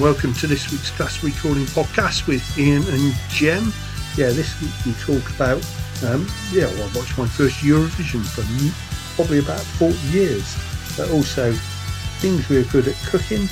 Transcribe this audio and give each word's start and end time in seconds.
Welcome 0.00 0.32
to 0.34 0.46
this 0.46 0.72
week's 0.72 0.90
Glastonbury 0.96 1.38
Calling 1.42 1.66
podcast 1.66 2.26
with 2.26 2.42
Ian 2.58 2.82
and 2.84 3.12
Jem. 3.28 3.70
Yeah, 4.16 4.30
this 4.30 4.58
week 4.62 4.72
we 4.86 4.94
talk 4.94 5.28
about, 5.34 5.62
um, 6.06 6.26
yeah, 6.52 6.64
well, 6.68 6.88
I 6.88 6.96
watched 6.96 7.18
my 7.18 7.26
first 7.26 7.56
Eurovision 7.56 8.24
for 8.24 8.40
probably 9.14 9.40
about 9.40 9.60
40 9.60 9.94
years, 10.08 10.56
but 10.96 11.10
also 11.10 11.52
things 12.20 12.48
we 12.48 12.56
are 12.56 12.64
good 12.64 12.88
at 12.88 12.96
cooking, 13.04 13.46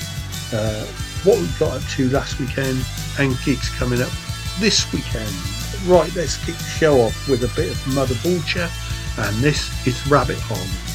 uh, 0.54 0.86
what 1.22 1.38
we 1.38 1.46
got 1.58 1.76
up 1.76 1.82
to 1.90 2.08
last 2.08 2.40
weekend, 2.40 2.82
and 3.18 3.36
gigs 3.44 3.68
coming 3.68 4.00
up 4.00 4.10
this 4.58 4.90
weekend. 4.90 5.30
Right, 5.84 6.10
let's 6.16 6.42
kick 6.46 6.56
the 6.56 6.64
show 6.64 6.98
off 7.02 7.28
with 7.28 7.44
a 7.44 7.55
bit 7.55 7.70
of 7.70 7.94
Mother 7.94 8.14
Vulture, 8.14 8.70
and 9.18 9.36
this 9.36 9.86
is 9.86 10.06
Rabbit 10.06 10.38
Hole. 10.38 10.88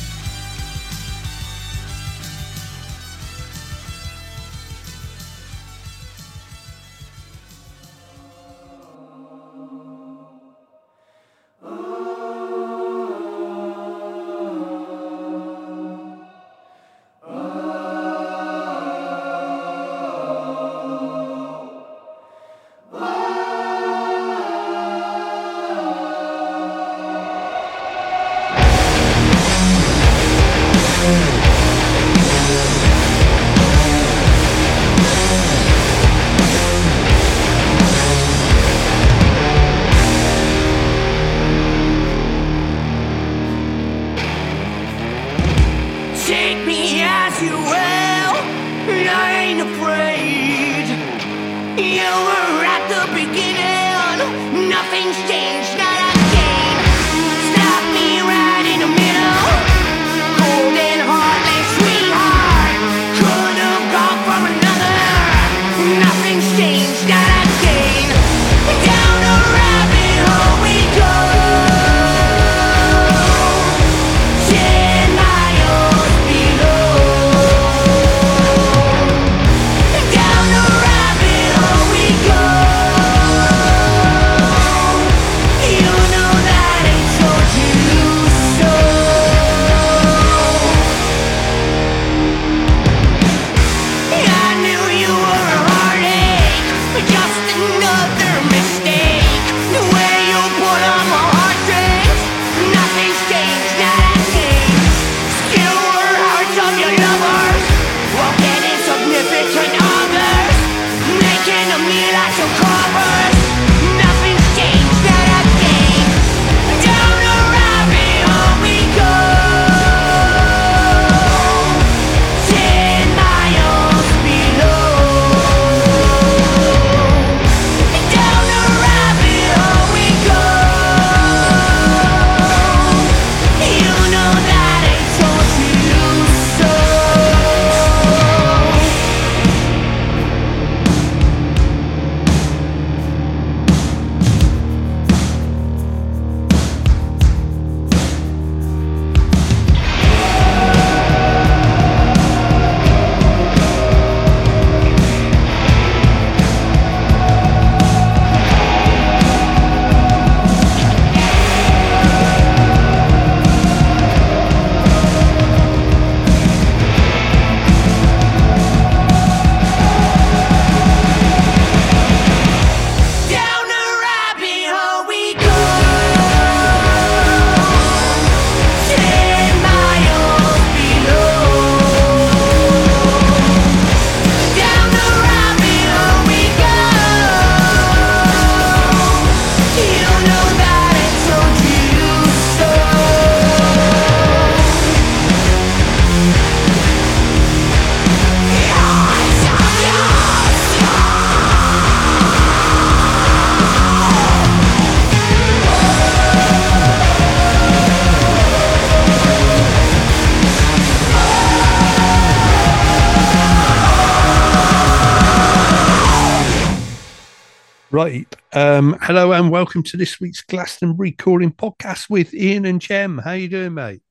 Hello 219.13 219.31
and 219.31 219.51
welcome 219.51 219.83
to 219.83 219.95
this 219.95 220.19
week's 220.19 220.41
Glastonbury 220.41 221.11
Calling 221.11 221.51
Podcast 221.51 222.09
with 222.09 222.33
Ian 222.33 222.65
and 222.65 222.81
Jem. 222.81 223.19
How 223.19 223.33
you 223.33 223.47
doing, 223.47 223.75
mate? 223.75 224.01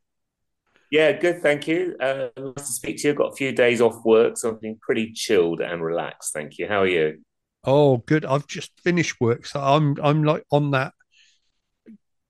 Yeah, 0.93 1.11
good. 1.11 1.43
Thank 1.43 1.67
you. 1.67 1.97
Uh, 1.99 2.29
nice 2.37 2.69
to 2.69 2.73
speak 2.73 2.99
to 2.99 3.09
you. 3.09 3.11
I've 3.11 3.19
got 3.19 3.33
a 3.33 3.35
few 3.35 3.51
days 3.51 3.81
off 3.81 4.05
work, 4.05 4.37
so 4.37 4.51
I've 4.51 4.61
been 4.61 4.79
pretty 4.81 5.11
chilled 5.13 5.61
and 5.61 5.83
relaxed. 5.83 6.33
Thank 6.33 6.57
you. 6.57 6.69
How 6.69 6.83
are 6.83 6.87
you? 6.87 7.21
Oh, 7.65 7.97
good. 7.97 8.25
I've 8.25 8.47
just 8.47 8.71
finished 8.85 9.21
work, 9.21 9.45
so 9.45 9.61
I'm 9.61 9.97
I'm 10.01 10.23
like 10.23 10.45
on 10.53 10.71
that 10.71 10.93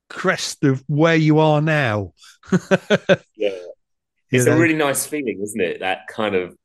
crest 0.08 0.64
of 0.64 0.82
where 0.86 1.16
you 1.16 1.40
are 1.40 1.60
now. 1.60 2.14
yeah, 3.36 3.50
it's 4.30 4.46
a 4.46 4.56
really 4.56 4.72
nice 4.72 5.04
feeling, 5.04 5.40
isn't 5.42 5.60
it? 5.60 5.80
That 5.80 6.06
kind 6.08 6.34
of 6.34 6.56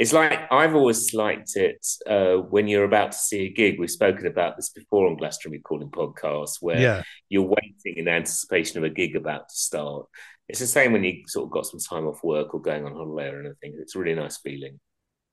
it's 0.00 0.14
like 0.14 0.50
I've 0.50 0.74
always 0.74 1.12
liked 1.12 1.56
it 1.56 1.86
uh, 2.06 2.36
when 2.36 2.66
you're 2.68 2.84
about 2.84 3.12
to 3.12 3.18
see 3.18 3.42
a 3.42 3.50
gig. 3.50 3.78
We've 3.78 3.90
spoken 3.90 4.26
about 4.26 4.56
this 4.56 4.70
before 4.70 5.06
on 5.06 5.18
Glastonbury 5.18 5.60
Calling 5.60 5.90
Podcast, 5.90 6.56
where 6.62 6.80
yeah. 6.80 7.02
you're 7.28 7.42
waiting 7.42 7.98
in 7.98 8.08
anticipation 8.08 8.78
of 8.78 8.84
a 8.84 8.88
gig 8.88 9.14
about 9.14 9.50
to 9.50 9.54
start. 9.54 10.06
It's 10.48 10.58
the 10.58 10.66
same 10.66 10.92
when 10.92 11.04
you 11.04 11.22
sort 11.26 11.44
of 11.44 11.50
got 11.50 11.66
some 11.66 11.80
time 11.80 12.06
off 12.08 12.24
work 12.24 12.54
or 12.54 12.62
going 12.62 12.86
on 12.86 12.94
holiday 12.94 13.28
or 13.28 13.40
anything. 13.40 13.78
It's 13.78 13.94
a 13.94 13.98
really 13.98 14.14
nice 14.14 14.38
feeling. 14.38 14.80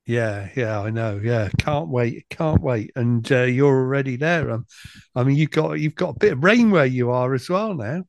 Yeah, 0.05 0.49
yeah, 0.53 0.81
I 0.81 0.89
know. 0.89 1.21
Yeah, 1.23 1.47
can't 1.57 1.87
wait, 1.87 2.25
can't 2.29 2.61
wait. 2.61 2.91
And 2.97 3.29
uh, 3.31 3.43
you're 3.43 3.73
already 3.73 4.17
there. 4.17 4.51
Um, 4.51 4.65
I 5.15 5.23
mean, 5.23 5.37
you've 5.37 5.51
got 5.51 5.79
you've 5.79 5.95
got 5.95 6.17
a 6.17 6.19
bit 6.19 6.33
of 6.33 6.43
rain 6.43 6.71
where 6.71 6.85
you 6.85 7.11
are 7.11 7.33
as 7.33 7.49
well 7.49 7.73
now. 7.73 8.03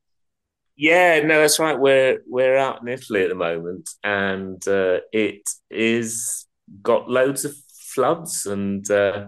Yeah, 0.74 1.20
no, 1.20 1.40
that's 1.40 1.60
right. 1.60 1.78
We're 1.78 2.18
we're 2.26 2.56
out 2.56 2.82
in 2.82 2.88
Italy 2.88 3.22
at 3.22 3.28
the 3.28 3.36
moment, 3.36 3.90
and 4.02 4.66
uh, 4.66 4.98
it 5.12 5.42
is 5.70 6.47
got 6.82 7.10
loads 7.10 7.44
of 7.44 7.54
floods, 7.94 8.46
and 8.46 8.88
uh, 8.90 9.26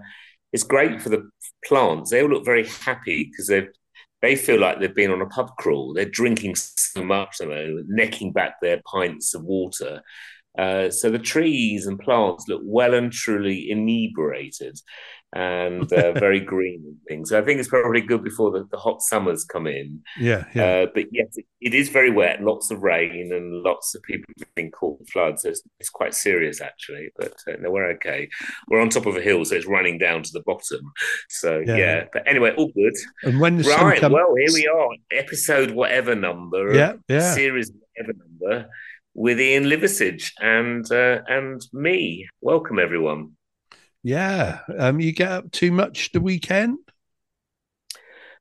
it's 0.53 0.63
great 0.63 1.01
for 1.01 1.09
the 1.09 1.29
plants. 1.65 2.11
They 2.11 2.23
all 2.23 2.29
look 2.29 2.45
very 2.45 2.67
happy 2.67 3.25
because 3.25 3.47
they 3.47 3.69
they 4.23 4.37
feel 4.37 4.61
like 4.61 4.81
they've 4.81 4.95
been 4.95 5.11
on 5.11 5.23
a 5.23 5.27
pub 5.27 5.57
crawl. 5.59 5.95
They're 5.95 6.05
drinking 6.05 6.57
so 6.57 7.03
much, 7.03 7.37
know, 7.47 7.83
necking 7.87 8.33
back 8.33 8.61
their 8.61 8.83
pints 8.87 9.35
of 9.35 9.43
water. 9.45 10.03
Uh, 10.61 10.91
so 10.91 11.09
the 11.09 11.19
trees 11.19 11.87
and 11.87 11.99
plants 11.99 12.45
look 12.49 12.61
well 12.65 12.93
and 12.93 13.13
truly 13.13 13.71
inebriated 13.71 14.79
and 15.33 15.91
uh, 15.93 16.13
very 16.13 16.41
green 16.53 16.83
and 16.85 16.97
things. 17.09 17.31
So 17.31 17.39
I 17.39 17.43
think 17.43 17.61
it's 17.61 17.69
probably 17.69 18.03
good 18.03 18.23
before 18.23 18.51
the, 18.51 18.67
the 18.71 18.77
hot 18.77 19.01
summers 19.01 19.45
come 19.45 19.67
in. 19.67 20.01
Yeah, 20.19 20.45
yeah. 20.55 20.65
Uh, 20.65 20.87
but 20.93 21.07
yes, 21.13 21.29
it, 21.37 21.47
it 21.63 21.75
is 21.75 21.89
very 21.89 22.11
wet, 22.11 22.43
lots 22.43 22.71
of 22.71 22.83
rain, 22.83 23.33
and 23.33 23.63
lots 23.63 23.95
of 23.95 24.03
people 24.03 24.27
being 24.55 24.71
caught 24.71 25.01
in 25.01 25.07
floods. 25.07 25.43
So 25.43 25.51
it's, 25.51 25.63
it's, 25.79 25.89
quite 25.89 26.15
serious 26.15 26.61
actually. 26.61 27.11
But 27.17 27.35
uh, 27.49 27.57
no, 27.61 27.71
we're 27.71 27.91
okay. 27.93 28.29
We're 28.69 28.81
on 28.81 28.91
top 28.91 29.07
of 29.07 29.17
a 29.17 29.21
hill, 29.23 29.45
so 29.45 29.55
it's 29.55 29.67
running 29.67 29.99
down 29.99 30.23
to 30.25 30.31
the 30.33 30.43
bottom. 30.45 30.93
So 31.29 31.63
yeah. 31.65 31.77
yeah. 31.77 32.05
But 32.13 32.29
anyway, 32.29 32.53
all 32.57 32.71
good. 32.75 32.95
And 33.23 33.41
when 33.41 33.59
the 33.59 33.65
right, 33.65 34.01
comes... 34.01 34.13
well, 34.13 34.35
here 34.37 34.53
we 34.53 34.67
are, 34.67 34.89
episode 35.13 35.71
whatever 35.71 36.15
number, 36.15 36.75
yeah, 36.75 36.95
yeah, 37.09 37.35
series 37.35 37.73
whatever 37.97 38.19
number 38.19 38.69
with 39.15 39.41
Ian 39.41 39.65
Liversidge 39.65 40.33
and 40.41 40.91
uh, 40.91 41.23
and 41.29 41.61
me. 41.73 42.29
Welcome 42.41 42.79
everyone. 42.79 43.33
Yeah. 44.03 44.61
Um, 44.79 45.01
you 45.01 45.13
get 45.13 45.31
up 45.31 45.51
too 45.51 45.73
much 45.73 46.13
the 46.13 46.21
weekend? 46.21 46.79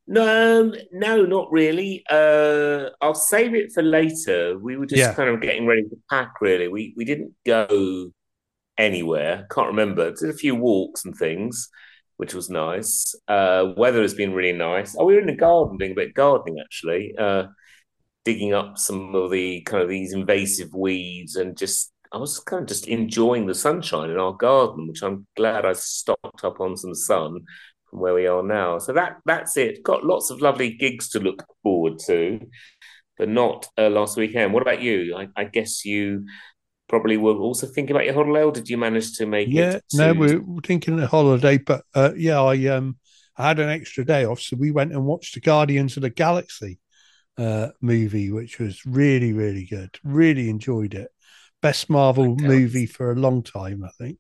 No, 0.08 0.62
um, 0.62 0.74
no, 0.92 1.24
not 1.26 1.52
really. 1.52 2.04
Uh, 2.10 2.90
I'll 3.00 3.14
save 3.14 3.54
it 3.54 3.72
for 3.72 3.84
later. 3.84 4.58
We 4.58 4.76
were 4.76 4.88
just 4.88 5.00
yeah. 5.00 5.14
kind 5.14 5.30
of 5.30 5.40
getting 5.40 5.68
ready 5.68 5.84
to 5.84 5.98
pack. 6.10 6.42
Really, 6.42 6.68
we 6.68 6.94
we 6.98 7.06
didn't 7.06 7.34
go 7.46 8.12
anywhere. 8.78 9.46
Can't 9.52 9.68
remember. 9.68 10.12
Did 10.12 10.32
a 10.32 10.34
few 10.34 10.56
walks 10.56 11.06
and 11.06 11.16
things, 11.16 11.70
which 12.18 12.34
was 12.34 12.50
nice. 12.50 13.14
Uh, 13.28 13.74
weather 13.78 14.02
has 14.02 14.16
been 14.16 14.34
really 14.34 14.58
nice. 14.58 14.96
Oh, 14.98 15.06
we 15.06 15.14
were 15.14 15.22
in 15.22 15.28
the 15.28 15.36
garden 15.36 15.78
doing 15.78 15.92
a 15.92 15.96
bit 15.96 16.10
of 16.10 16.14
gardening 16.16 16.60
actually. 16.60 17.14
Uh, 17.16 17.44
digging 18.26 18.54
up 18.54 18.78
some 18.78 19.16
of 19.16 19.32
the 19.32 19.62
kind 19.62 19.84
of 19.84 19.90
these 19.90 20.14
invasive 20.14 20.74
weeds 20.74 21.36
and 21.36 21.58
just 21.58 21.92
I 22.12 22.18
was 22.18 22.40
kind 22.40 22.64
of 22.64 22.68
just 22.68 22.88
enjoying 22.88 23.46
the 23.46 23.54
sunshine 23.54 24.10
in 24.10 24.18
our 24.18 24.34
garden, 24.34 24.88
which 24.88 25.04
I'm 25.04 25.28
glad 25.36 25.66
I 25.66 25.74
stocked 25.74 26.44
up 26.44 26.60
on 26.60 26.76
some 26.76 26.96
sun 26.96 27.42
from 27.90 28.00
where 28.00 28.16
we 28.16 28.26
are 28.26 28.42
now. 28.42 28.80
So 28.80 28.94
that 28.94 29.18
that's 29.26 29.58
it. 29.58 29.84
Got 29.84 30.06
lots 30.06 30.32
of 30.32 30.42
lovely 30.42 30.72
gigs 30.74 31.10
to 31.10 31.20
look 31.20 31.46
forward 31.62 32.00
to, 32.08 32.40
but 33.18 33.30
not 33.30 33.68
uh, 33.78 33.90
last 33.90 34.18
weekend. 34.18 34.54
What 34.54 34.64
about 34.64 34.82
you? 34.82 35.16
I, 35.16 35.28
I, 35.36 35.44
guess 35.44 35.86
you 35.86 36.26
probably 36.88 37.18
were 37.18 37.36
also 37.36 37.68
thinking 37.68 37.96
about 37.96 38.06
your 38.06 38.16
holiday. 38.16 38.60
Did 38.60 38.70
you 38.70 38.78
manage 38.78 39.16
to 39.18 39.28
make 39.28 39.50
yeah, 39.52 39.74
it? 39.74 39.84
Yeah, 39.94 40.12
no, 40.12 40.20
we're 40.20 40.62
thinking 40.64 41.00
of 41.00 41.10
holiday, 41.10 41.60
but 41.60 41.84
uh, 41.94 42.12
yeah, 42.16 42.42
I 42.42 42.66
um 42.68 42.98
I 43.38 43.50
had 43.50 43.60
an 43.60 43.70
extra 43.70 44.04
day 44.04 44.26
off, 44.26 44.40
so 44.40 44.58
we 44.58 44.72
went 44.72 44.94
and 44.94 45.06
watched 45.06 45.36
the 45.36 45.42
Guardians 45.42 45.96
of 45.96 46.02
the 46.02 46.10
Galaxy 46.10 46.80
uh, 47.40 47.70
movie, 47.82 48.32
which 48.32 48.60
was 48.60 48.86
really 48.86 49.34
really 49.34 49.66
good. 49.66 49.98
Really 50.04 50.50
enjoyed 50.50 50.94
it 50.94 51.12
best 51.62 51.90
Marvel 51.90 52.36
movie 52.36 52.86
for 52.86 53.12
a 53.12 53.16
long 53.16 53.44
time, 53.44 53.84
I 53.84 53.90
think. 53.98 54.18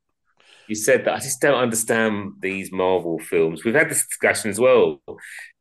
You 0.68 0.75
said 0.75 1.06
that. 1.06 1.16
I 1.16 1.19
just 1.19 1.42
don't 1.42 1.60
understand 1.60 2.33
these 2.42 2.71
Marvel 2.71 3.18
films. 3.19 3.63
We've 3.63 3.74
had 3.74 3.89
this 3.89 4.06
discussion 4.06 4.51
as 4.51 4.60
well 4.60 5.01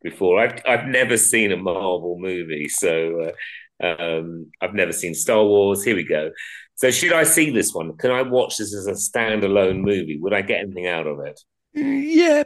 before. 0.02 0.40
I've 0.40 0.60
I've 0.66 0.86
never 0.86 1.16
seen 1.16 1.50
a 1.50 1.56
Marvel 1.56 2.18
movie, 2.18 2.68
so 2.68 3.30
uh, 3.82 3.86
um, 3.86 4.50
I've 4.60 4.74
never 4.74 4.92
seen 4.92 5.14
Star 5.14 5.42
Wars. 5.42 5.82
Here 5.82 5.96
we 5.96 6.04
go. 6.04 6.30
So, 6.74 6.90
should 6.90 7.12
I 7.12 7.24
see 7.24 7.50
this 7.50 7.72
one? 7.72 7.96
Can 7.96 8.10
I 8.10 8.22
watch 8.22 8.58
this 8.58 8.74
as 8.74 8.86
a 8.86 8.92
standalone 8.92 9.80
movie? 9.80 10.18
Would 10.20 10.34
I 10.34 10.42
get 10.42 10.60
anything 10.60 10.86
out 10.86 11.06
of 11.06 11.20
it? 11.20 11.40
Yeah, 11.72 12.44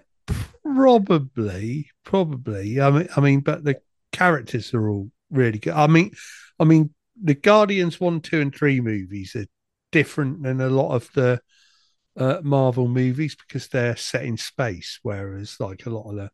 probably, 0.62 1.90
probably. 2.04 2.80
I 2.80 2.90
mean, 2.90 3.08
I 3.16 3.20
mean, 3.20 3.40
but 3.40 3.64
the 3.64 3.80
characters 4.12 4.72
are 4.74 4.88
all 4.88 5.10
really 5.30 5.58
good. 5.58 5.74
I 5.74 5.86
mean, 5.86 6.12
I 6.58 6.64
mean, 6.64 6.94
the 7.20 7.34
Guardians 7.34 8.00
one, 8.00 8.20
two, 8.20 8.40
and 8.40 8.54
three 8.54 8.80
movies 8.80 9.34
are 9.36 9.46
different 9.90 10.42
than 10.42 10.60
a 10.60 10.68
lot 10.68 10.94
of 10.94 11.10
the 11.14 11.40
uh, 12.16 12.40
Marvel 12.42 12.88
movies 12.88 13.36
because 13.36 13.68
they're 13.68 13.96
set 13.96 14.24
in 14.24 14.36
space, 14.36 14.98
whereas 15.02 15.56
like 15.60 15.86
a 15.86 15.90
lot 15.90 16.10
of 16.10 16.16
the 16.16 16.30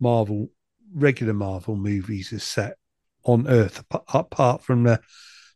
Marvel 0.00 0.50
regular 0.94 1.34
Marvel 1.34 1.76
movies 1.76 2.32
are 2.32 2.38
set 2.38 2.76
on 3.24 3.48
Earth, 3.48 3.82
apart 3.90 4.62
from 4.62 4.84
the 4.84 5.00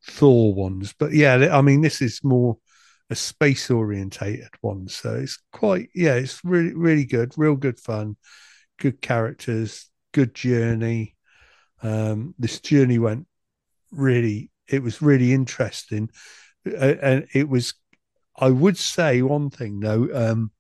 Thor 0.05 0.55
ones. 0.55 0.95
But 0.99 1.13
yeah, 1.13 1.51
I 1.53 1.61
mean, 1.61 1.83
this 1.83 2.03
is 2.03 2.25
more 2.25 2.59
a 3.11 3.15
space 3.15 3.71
orientated 3.71 4.51
one, 4.61 4.89
so 4.89 5.15
it's 5.15 5.39
quite 5.53 5.89
yeah, 5.95 6.15
it's 6.15 6.45
really 6.45 6.75
really 6.75 7.05
good, 7.05 7.33
real 7.37 7.57
good 7.57 7.79
fun, 7.79 8.17
good 8.79 9.01
characters, 9.01 9.89
good 10.13 10.35
journey. 10.35 11.17
Um, 11.83 12.35
this 12.39 12.61
journey 12.61 12.99
went 12.99 13.27
really 13.91 14.51
it 14.71 14.83
was 14.83 15.03
really 15.03 15.33
interesting, 15.33 16.11
and 16.65 17.27
it 17.35 17.49
was. 17.49 17.75
I 18.37 18.51
would 18.51 18.79
say 18.79 19.21
one 19.21 19.51
thing 19.51 19.81
though, 19.81 20.09
um, 20.15 20.53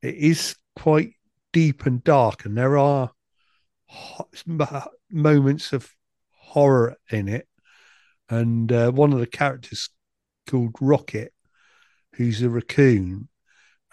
it 0.00 0.14
is 0.16 0.56
quite 0.74 1.12
deep 1.52 1.86
and 1.86 2.02
dark, 2.02 2.44
and 2.44 2.56
there 2.56 2.78
are 2.78 3.12
moments 5.10 5.72
of 5.72 5.90
horror 6.34 6.96
in 7.10 7.28
it. 7.28 7.46
And 8.28 8.72
uh, 8.72 8.90
one 8.90 9.12
of 9.12 9.20
the 9.20 9.26
characters 9.26 9.90
called 10.48 10.74
Rocket, 10.80 11.32
who's 12.14 12.42
a 12.42 12.48
raccoon, 12.48 13.28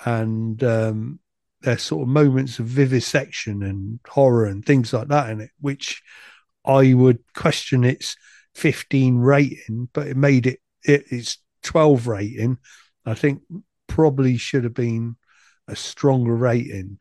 and 0.06 0.64
um, 0.64 1.20
there's 1.62 1.84
sort 1.84 2.04
of 2.04 2.08
moments 2.08 2.58
of 2.60 2.66
vivisection 2.66 3.62
and 3.62 4.00
horror 4.08 4.46
and 4.46 4.66
things 4.66 4.94
like 4.94 5.10
that 5.10 5.30
in 5.30 5.42
it, 5.42 5.52
which 5.60 6.02
I 6.70 6.94
would 6.94 7.20
question 7.34 7.84
its 7.84 8.16
15 8.54 9.18
rating, 9.18 9.90
but 9.92 10.08
it 10.08 10.16
made 10.16 10.46
it, 10.46 10.60
it 10.84 11.06
it's 11.10 11.40
12 11.64 12.08
rating. 12.08 12.58
I 13.06 13.16
think 13.16 13.42
probably 13.88 14.38
should 14.38 14.66
have 14.66 14.76
been 14.76 15.16
a 15.68 15.76
stronger 15.76 16.36
rating. 16.36 17.00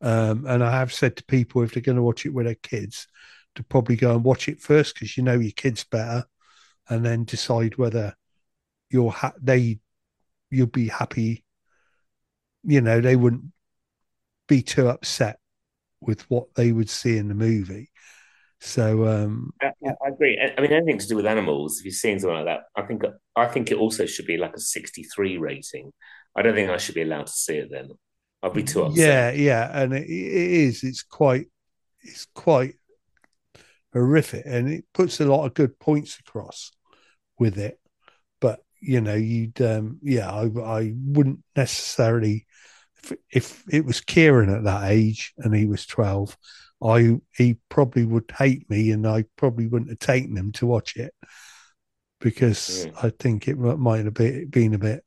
Um, 0.00 0.46
and 0.46 0.64
I 0.64 0.72
have 0.72 0.92
said 0.92 1.16
to 1.16 1.24
people 1.24 1.62
if 1.62 1.72
they're 1.72 1.82
going 1.82 1.96
to 1.96 2.02
watch 2.02 2.26
it 2.26 2.34
with 2.34 2.46
their 2.46 2.56
kids, 2.56 3.06
to 3.54 3.62
probably 3.62 3.96
go 3.96 4.14
and 4.14 4.24
watch 4.24 4.48
it 4.48 4.60
first 4.60 4.94
because 4.94 5.16
you 5.16 5.22
know 5.22 5.38
your 5.38 5.52
kids 5.52 5.84
better, 5.84 6.24
and 6.88 7.04
then 7.04 7.24
decide 7.24 7.78
whether 7.78 8.16
you're 8.90 9.12
ha- 9.12 9.32
they 9.40 9.78
you'll 10.50 10.66
be 10.66 10.88
happy. 10.88 11.44
You 12.64 12.80
know 12.80 13.00
they 13.00 13.16
wouldn't 13.16 13.52
be 14.48 14.62
too 14.62 14.88
upset 14.88 15.38
with 16.00 16.28
what 16.30 16.54
they 16.54 16.72
would 16.72 16.90
see 16.90 17.16
in 17.16 17.28
the 17.28 17.34
movie. 17.34 17.90
So 18.60 19.06
um, 19.06 19.52
I, 19.62 19.72
I, 19.84 20.08
agree. 20.08 20.38
I 20.40 20.60
mean, 20.60 20.72
anything 20.72 20.98
to 20.98 21.06
do 21.06 21.16
with 21.16 21.26
animals. 21.26 21.78
If 21.78 21.84
you're 21.84 21.92
seeing 21.92 22.18
something 22.18 22.36
like 22.36 22.46
that, 22.46 22.62
I 22.74 22.86
think 22.86 23.02
I 23.36 23.46
think 23.46 23.70
it 23.70 23.78
also 23.78 24.04
should 24.04 24.26
be 24.26 24.36
like 24.36 24.54
a 24.54 24.60
63 24.60 25.38
rating. 25.38 25.92
I 26.36 26.42
don't 26.42 26.54
think 26.54 26.70
I 26.70 26.76
should 26.76 26.94
be 26.94 27.02
allowed 27.02 27.26
to 27.26 27.32
see 27.32 27.58
it 27.58 27.68
then. 27.70 27.90
I'll 28.42 28.50
be 28.50 28.64
too 28.64 28.82
upset. 28.82 28.98
Yeah, 28.98 29.30
yeah, 29.30 29.82
and 29.82 29.92
it, 29.92 30.04
it 30.04 30.08
is. 30.08 30.82
It's 30.82 31.02
quite. 31.02 31.46
It's 32.00 32.26
quite 32.34 32.74
horrific, 33.92 34.44
and 34.46 34.68
it 34.68 34.84
puts 34.92 35.20
a 35.20 35.26
lot 35.26 35.46
of 35.46 35.54
good 35.54 35.78
points 35.78 36.18
across 36.18 36.72
with 37.38 37.58
it. 37.58 37.78
But 38.40 38.60
you 38.80 39.00
know, 39.00 39.14
you'd 39.14 39.60
um, 39.62 39.98
yeah, 40.02 40.30
I, 40.30 40.50
I 40.60 40.94
wouldn't 40.96 41.44
necessarily. 41.54 42.46
If, 43.04 43.12
if 43.30 43.64
it 43.72 43.84
was 43.84 44.00
Kieran 44.00 44.50
at 44.50 44.64
that 44.64 44.90
age 44.90 45.32
and 45.38 45.54
he 45.54 45.66
was 45.66 45.86
12, 45.86 46.36
I 46.82 47.20
he 47.36 47.58
probably 47.68 48.04
would 48.04 48.32
hate 48.36 48.68
me, 48.70 48.90
and 48.90 49.06
I 49.06 49.24
probably 49.36 49.66
wouldn't 49.66 49.90
have 49.90 49.98
taken 49.98 50.36
him 50.36 50.52
to 50.52 50.66
watch 50.66 50.96
it 50.96 51.12
because 52.20 52.86
mm. 52.86 53.04
I 53.04 53.10
think 53.18 53.48
it 53.48 53.56
might 53.56 54.04
have 54.04 54.14
been 54.14 54.74
a 54.74 54.78
bit, 54.78 55.04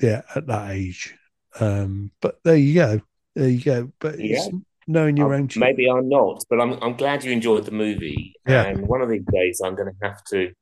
yeah, 0.00 0.22
at 0.34 0.46
that 0.46 0.70
age. 0.70 1.14
Um, 1.58 2.10
but 2.20 2.38
there 2.44 2.56
you 2.56 2.74
go, 2.74 3.00
there 3.34 3.48
you 3.48 3.62
go. 3.62 3.92
But 4.00 4.18
yeah. 4.18 4.46
knowing 4.86 5.16
your 5.16 5.34
I'm, 5.34 5.42
own. 5.42 5.48
Maybe 5.56 5.88
I'm 5.88 6.08
not, 6.08 6.44
but 6.48 6.60
I'm 6.60 6.72
I'm 6.82 6.96
glad 6.96 7.24
you 7.24 7.32
enjoyed 7.32 7.64
the 7.64 7.72
movie. 7.72 8.34
Yeah. 8.46 8.64
And 8.64 8.86
one 8.86 9.02
of 9.02 9.08
these 9.08 9.24
days, 9.32 9.60
I'm 9.64 9.74
going 9.74 9.92
to 9.92 10.06
have 10.06 10.22
to 10.30 10.52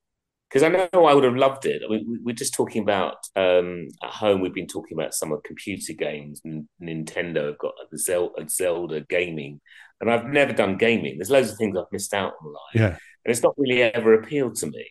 because 0.48 0.62
I 0.62 0.68
know 0.68 1.04
I 1.04 1.14
would 1.14 1.24
have 1.24 1.36
loved 1.36 1.66
it. 1.66 1.82
I 1.84 1.90
mean, 1.90 2.20
we're 2.24 2.34
just 2.34 2.54
talking 2.54 2.82
about 2.82 3.16
um, 3.36 3.88
at 4.02 4.10
home. 4.10 4.40
We've 4.40 4.54
been 4.54 4.66
talking 4.66 4.96
about 4.98 5.14
some 5.14 5.32
of 5.32 5.42
computer 5.42 5.92
games, 5.92 6.40
and 6.44 6.66
Nintendo 6.82 7.46
have 7.46 7.58
got 7.58 7.74
a 7.92 7.98
Zelda, 7.98 8.48
Zelda 8.48 9.02
gaming, 9.08 9.60
and 10.00 10.10
I've 10.10 10.26
never 10.26 10.52
done 10.52 10.78
gaming. 10.78 11.18
There's 11.18 11.30
loads 11.30 11.50
of 11.50 11.58
things 11.58 11.76
I've 11.76 11.92
missed 11.92 12.14
out 12.14 12.34
on 12.42 12.52
life, 12.52 12.74
yeah, 12.74 12.86
and 12.86 12.98
it's 13.26 13.42
not 13.42 13.54
really 13.58 13.82
ever 13.82 14.14
appealed 14.14 14.56
to 14.56 14.66
me. 14.66 14.86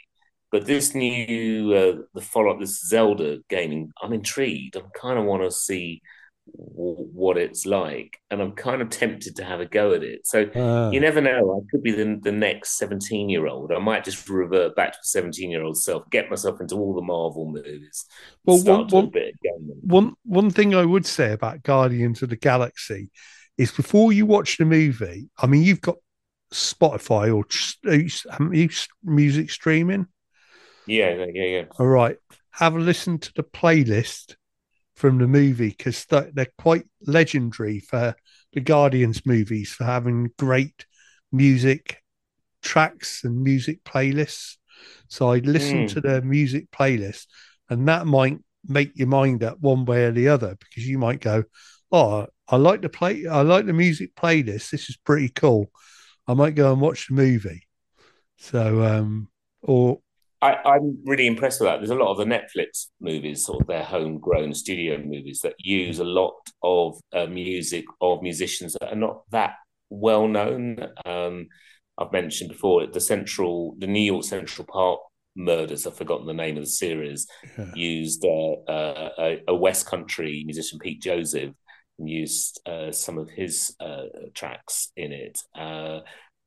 But 0.52 0.66
this 0.66 0.94
new 0.94 1.74
uh, 1.74 1.98
the 2.14 2.22
follow 2.22 2.52
up, 2.52 2.60
this 2.60 2.82
Zelda 2.88 3.40
gaming, 3.50 3.92
I'm 4.02 4.14
intrigued. 4.14 4.78
I 4.78 4.82
kind 5.00 5.18
of 5.18 5.26
want 5.26 5.44
to 5.44 5.52
see 5.52 6.02
what 6.54 7.38
it's 7.38 7.66
like, 7.66 8.20
and 8.32 8.42
I'm 8.42 8.54
kind 8.54 8.82
of 8.82 8.90
tempted 8.90 9.36
to 9.38 9.44
have 9.44 9.60
a 9.60 9.66
go 9.66 9.94
at 9.94 10.04
it. 10.04 10.26
So 10.26 10.44
uh, 10.44 10.90
you 10.92 11.00
never 11.00 11.22
know. 11.22 11.62
I 11.62 11.70
could 11.70 11.84
be 11.84 11.92
the, 11.92 12.20
the 12.22 12.32
next 12.32 12.78
17 12.78 13.30
year 13.30 13.48
old. 13.48 13.72
I 13.72 13.80
might 13.80 14.04
just 14.04 14.28
revert 14.30 14.76
back 14.76 14.94
to 14.94 15.00
17 15.04 15.52
year 15.52 15.64
old 15.64 15.78
self, 15.78 16.10
get 16.10 16.30
myself 16.30 16.62
into 16.62 16.76
all 16.76 16.96
the 16.96 17.02
Marvel 17.02 17.52
movies. 17.52 18.06
Well, 18.46 18.64
one, 18.64 18.88
one, 18.88 19.12
one 19.82 20.14
one 20.24 20.52
thing 20.52 20.76
I 20.76 20.86
would 20.86 21.06
say 21.06 21.34
about 21.34 21.64
Guardians 21.64 22.22
of 22.22 22.30
the 22.30 22.38
Galaxy 22.38 23.12
is 23.58 23.72
before 23.72 24.14
you 24.14 24.26
watch 24.26 24.58
the 24.58 24.66
movie. 24.66 25.30
I 25.38 25.48
mean, 25.48 25.64
you've 25.64 25.82
got 25.82 25.98
Spotify 26.54 27.34
or 27.34 27.44
music 29.04 29.52
streaming. 29.52 30.08
Yeah, 30.86 31.26
yeah, 31.26 31.44
yeah. 31.44 31.64
All 31.80 31.88
right, 31.88 32.18
have 32.52 32.76
a 32.76 32.80
listen 32.80 33.20
to 33.20 33.34
the 33.36 33.44
playlist 33.44 34.37
from 34.98 35.20
the 35.20 35.28
movie 35.28 35.70
because 35.70 36.06
they're 36.06 36.48
quite 36.58 36.84
legendary 37.06 37.80
for 37.80 38.16
the 38.54 38.60
Guardians 38.60 39.28
movies 39.28 39.72
for 39.72 39.84
having 39.84 40.32
great 40.40 40.88
music 41.32 42.02
tracks 42.64 43.24
and 43.24 43.44
music 43.44 43.84
playlists. 43.84 44.58
So 45.08 45.30
I'd 45.30 45.46
listen 45.46 45.86
mm. 45.86 45.94
to 45.94 46.02
the 46.02 46.24
music 46.24 46.72
playlist, 46.72 47.28
and 47.70 47.88
that 47.88 48.08
might 48.08 48.40
make 48.68 48.92
your 48.96 49.08
mind 49.08 49.44
up 49.44 49.60
one 49.60 49.86
way 49.86 50.06
or 50.06 50.12
the 50.12 50.30
other 50.30 50.58
because 50.60 50.88
you 50.88 50.98
might 50.98 51.22
go, 51.22 51.44
"Oh, 51.92 52.26
I 52.48 52.56
like 52.56 52.82
the 52.82 52.90
play, 52.90 53.28
I 53.28 53.44
like 53.44 53.68
the 53.68 53.74
music 53.74 54.16
playlist. 54.16 54.72
This 54.72 54.90
is 54.90 54.98
pretty 54.98 55.30
cool. 55.30 55.70
I 56.28 56.34
might 56.34 56.56
go 56.56 56.72
and 56.72 56.82
watch 56.82 57.08
the 57.08 57.14
movie." 57.14 57.68
So, 58.38 58.82
um, 58.84 59.30
or 59.62 60.00
I, 60.42 60.76
am 60.76 61.00
really 61.06 61.28
impressed 61.28 61.60
with 61.60 61.68
that. 61.68 61.78
There's 61.78 61.90
a 61.90 61.96
lot 61.96 62.12
of 62.12 62.18
the 62.18 62.26
Netflix 62.26 62.88
movies, 63.02 63.46
sort 63.46 63.62
of 63.62 63.68
their 63.68 63.84
homegrown 63.84 64.54
studio 64.54 64.98
movies, 64.98 65.42
that 65.42 65.56
use 65.60 66.00
a 66.00 66.04
lot 66.04 66.36
of 66.62 67.00
uh, 67.14 67.26
music 67.26 67.86
of 68.02 68.22
musicians 68.22 68.76
that 68.80 68.94
are 68.94 68.98
not 68.98 69.24
that 69.32 69.56
well 69.90 70.28
known. 70.28 70.78
Um, 71.06 71.48
I've 71.98 72.12
mentioned 72.12 72.50
before 72.52 72.86
the 72.86 73.00
Central, 73.00 73.76
the 73.80 73.88
New 73.88 74.02
York 74.02 74.24
Central 74.24 74.68
Park 74.72 75.00
murders. 75.36 75.88
I've 75.88 75.98
forgotten 75.98 76.28
the 76.28 76.34
name 76.34 76.58
of 76.58 76.64
the 76.64 76.70
series. 76.70 77.28
Yeah. 77.58 77.72
Used 77.76 78.24
uh, 78.24 78.54
uh, 78.70 79.10
a, 79.18 79.44
a, 79.48 79.56
West 79.56 79.88
Country 79.88 80.44
musician, 80.46 80.80
Pete 80.80 81.02
Josef, 81.02 81.54
and 81.98 82.10
used 82.10 82.62
uh, 82.68 82.92
some 82.92 83.18
of 83.18 83.30
his 83.30 83.76
uh, 83.80 84.06
tracks 84.34 84.92
in 84.96 85.12
it. 85.12 85.40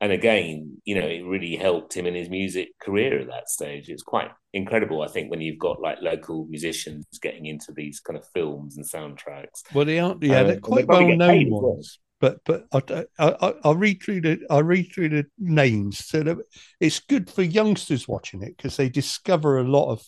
And 0.00 0.12
again, 0.12 0.78
you 0.85 0.95
know, 0.95 1.07
it 1.07 1.25
really 1.26 1.57
helped 1.57 1.95
him 1.95 2.07
in 2.07 2.14
his 2.14 2.30
music 2.30 2.69
career 2.80 3.21
at 3.21 3.26
that 3.28 3.50
stage. 3.50 3.88
It's 3.88 4.02
quite 4.02 4.30
incredible, 4.54 5.02
I 5.02 5.09
think, 5.09 5.30
when 5.30 5.42
you've 5.42 5.59
got 5.59 5.80
like 5.80 5.99
local 6.00 6.47
musicians 6.47 7.04
getting 7.21 7.47
into 7.47 7.73
these 7.73 8.00
kind 8.00 8.19
of 8.19 8.25
films 8.33 8.78
and 8.78 8.87
soundtracks. 8.87 9.62
Well, 9.75 9.85
they 9.85 9.99
aren't, 9.99 10.23
yeah, 10.23 10.42
they're 10.42 10.54
um, 10.54 10.61
quite 10.61 10.87
well 10.87 11.07
known 11.07 11.50
ones 11.50 11.99
but 12.21 12.40
but 12.45 12.66
I, 12.73 13.07
I, 13.19 13.54
I 13.64 13.73
read 13.73 14.02
through 14.02 14.21
the 14.21 14.40
I 14.50 14.59
read 14.59 14.92
through 14.92 15.09
the 15.09 15.26
names, 15.38 16.04
so 16.04 16.23
that 16.23 16.37
it's 16.78 17.00
good 17.00 17.30
for 17.30 17.42
youngsters 17.42 18.07
watching 18.07 18.42
it 18.42 18.57
because 18.57 18.76
they 18.76 18.90
discover 18.90 19.59
a 19.59 19.64
lot 19.64 19.90
of 19.90 20.02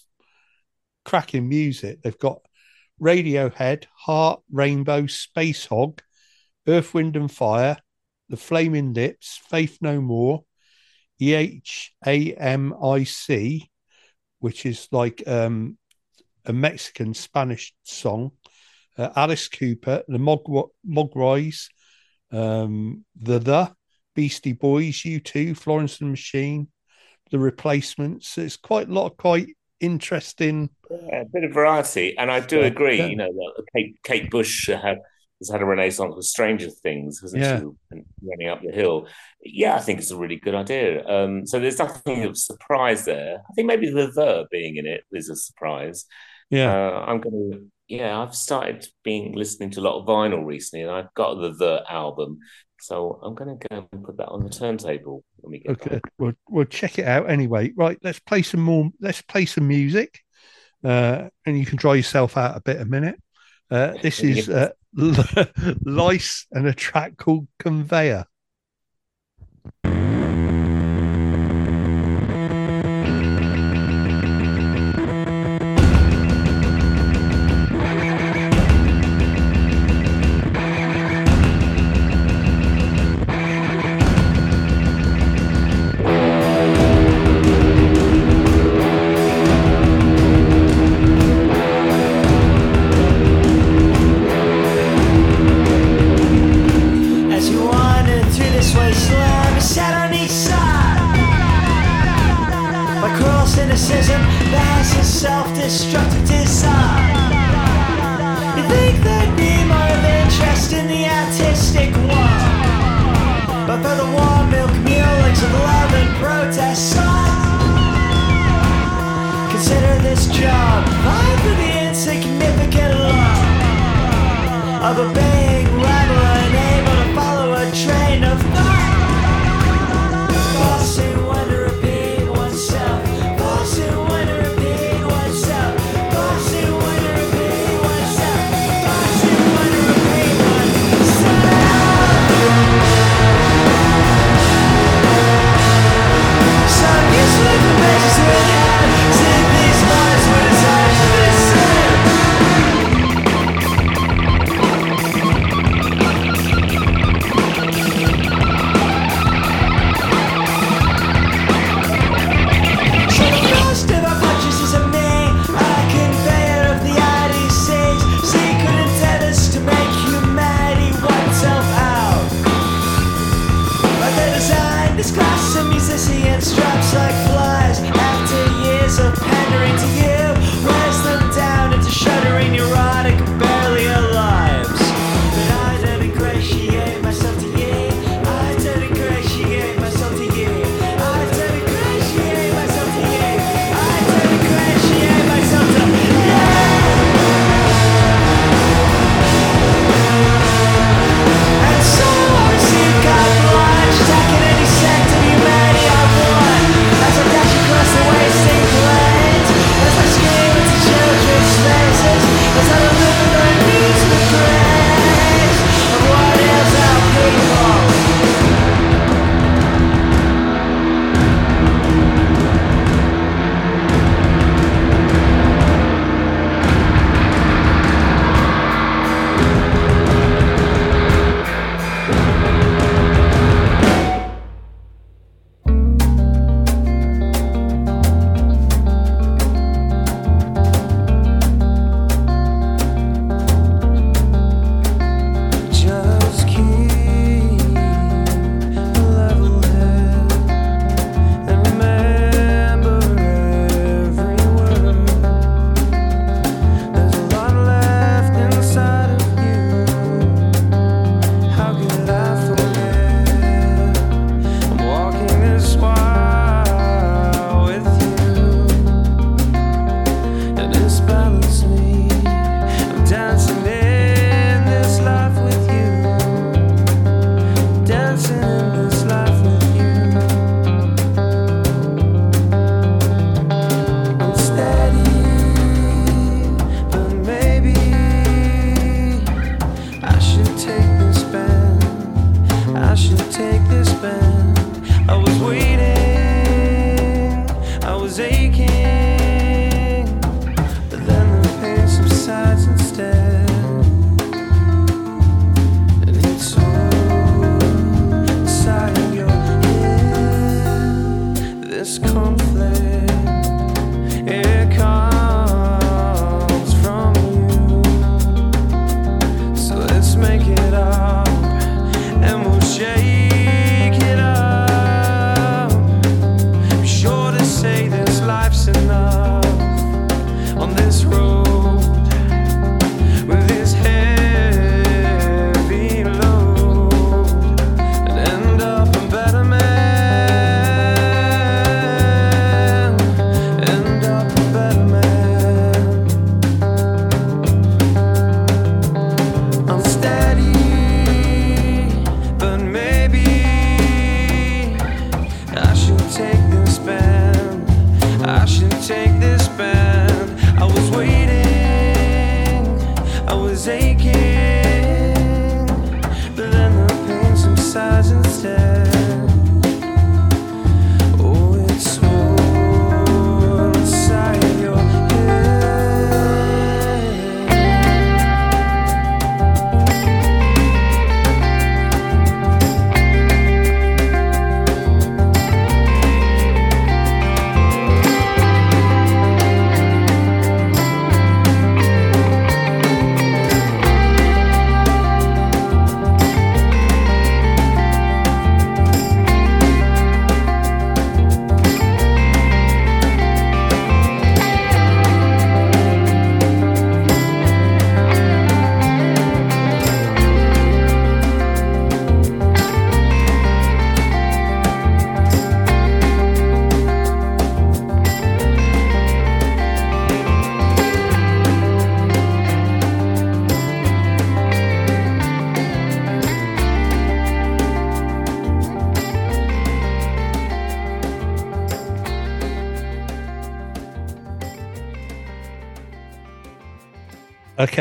cracking 1.05 1.49
music. 1.49 2.03
They've 2.03 2.19
got 2.19 2.43
Radiohead, 3.01 3.87
Heart, 3.97 4.43
Rainbow, 4.53 5.03
Spacehog, 5.05 6.01
Earth, 6.69 6.93
Wind 6.93 7.17
and 7.17 7.33
Fire, 7.33 7.79
The 8.33 8.39
Flaming 8.39 8.95
Lips, 8.95 9.39
Faith 9.51 9.77
No 9.83 10.01
More, 10.01 10.45
E 11.21 11.35
H 11.35 11.93
A 12.07 12.33
M 12.33 12.75
I 12.83 13.05
C, 13.05 13.71
which 14.39 14.65
is 14.65 14.89
like 14.91 15.23
um, 15.29 15.77
a 16.47 16.53
Mexican 16.55 17.12
Spanish 17.12 17.75
song. 17.83 18.31
Uh, 18.97 19.11
Alice 19.17 19.49
Cooper, 19.49 20.03
the 20.09 20.19
Mog- 20.19 20.71
Mogwais, 20.89 21.69
um, 22.31 23.05
the 23.15 23.39
The, 23.39 23.71
Beastie 24.15 24.53
Boys, 24.55 25.03
U2, 25.03 25.55
Florence 25.55 26.01
and 26.01 26.09
the 26.09 26.12
Machine, 26.12 26.69
The 27.31 27.39
Replacements. 27.39 28.39
It's 28.39 28.57
quite 28.57 28.89
a 28.89 28.93
lot 28.95 29.11
of 29.11 29.19
quite 29.19 29.49
interesting. 29.79 30.71
Yeah, 30.91 31.21
a 31.21 31.25
bit 31.27 31.45
of 31.45 31.53
variety, 31.53 32.17
and 32.17 32.31
I 32.31 32.41
do 32.41 32.62
agree. 32.62 32.97
Yeah. 32.97 33.07
You 33.09 33.17
know, 33.17 33.53
Kate, 33.77 33.95
Kate 34.03 34.31
Bush 34.31 34.69
had 34.71 35.01
has 35.43 35.51
had 35.51 35.63
a 35.63 35.67
renaissance 35.67 36.15
with 36.15 36.25
Stranger 36.25 36.71
Things, 36.71 37.21
hasn't 37.21 37.43
yeah. 37.43 37.61
she? 37.61 38.03
Running 38.23 38.49
up 38.49 38.63
the 38.63 38.73
hill. 38.73 39.09
Yeah, 39.43 39.75
I 39.75 39.81
think 39.81 39.99
it's 39.99 40.11
a 40.11 40.17
really 40.17 40.37
good 40.37 40.55
idea. 40.55 41.07
Um, 41.07 41.47
so 41.47 41.59
there's 41.59 41.79
nothing 41.79 42.25
of 42.25 42.39
surprise 42.39 43.05
there. 43.05 43.39
I 43.39 43.55
think 43.55 43.67
maybe 43.67 43.91
the 43.91 44.07
the 44.07 44.47
being 44.51 44.77
in 44.77 44.87
it 44.87 45.05
is 45.13 45.29
a 45.29 45.37
surprise. 45.37 46.07
Yeah, 46.51 46.73
uh, 46.73 47.05
I'm 47.07 47.21
going 47.21 47.53
to 47.53 47.67
yeah, 47.93 48.19
I've 48.19 48.35
started 48.35 48.87
being 49.05 49.35
listening 49.35 49.71
to 49.73 49.81
a 49.81 49.83
lot 49.83 50.01
of 50.01 50.07
vinyl 50.07 50.47
recently, 50.47 50.83
and 50.83 50.91
I've 50.91 51.13
got 51.15 51.35
the 51.35 51.53
The 51.53 51.85
album, 51.91 52.39
so 52.81 53.21
I'm 53.23 53.35
going 53.35 53.59
to 53.59 53.69
go 53.69 53.89
and 53.93 54.05
put 54.05 54.17
that 54.17 54.29
on 54.29 54.43
the 54.43 54.51
turntable 54.51 55.25
when 55.37 55.53
we 55.53 55.59
get 55.59 55.73
okay. 55.73 55.91
Back. 55.97 56.03
We'll 56.19 56.33
we'll 56.49 56.65
check 56.65 56.99
it 56.99 57.07
out 57.07 57.29
anyway. 57.29 57.73
Right, 57.77 57.99
let's 58.03 58.19
play 58.19 58.43
some 58.43 58.61
more. 58.61 58.91
Let's 59.01 59.21
play 59.21 59.45
some 59.45 59.69
music, 59.69 60.21
uh, 60.83 61.29
and 61.45 61.59
you 61.59 61.67
can 61.67 61.77
dry 61.77 61.95
yourself 61.95 62.39
out 62.39 62.57
a 62.57 62.61
bit 62.61 62.81
a 62.81 62.87
minute. 62.87 63.21
Uh, 63.71 63.95
this 64.01 64.21
is 64.25 64.49
uh, 64.49 64.71
Lice 65.85 66.47
and 66.53 66.67
a 66.67 66.75
track 66.75 67.17
called 67.17 67.49
Conveyer. 67.59 68.27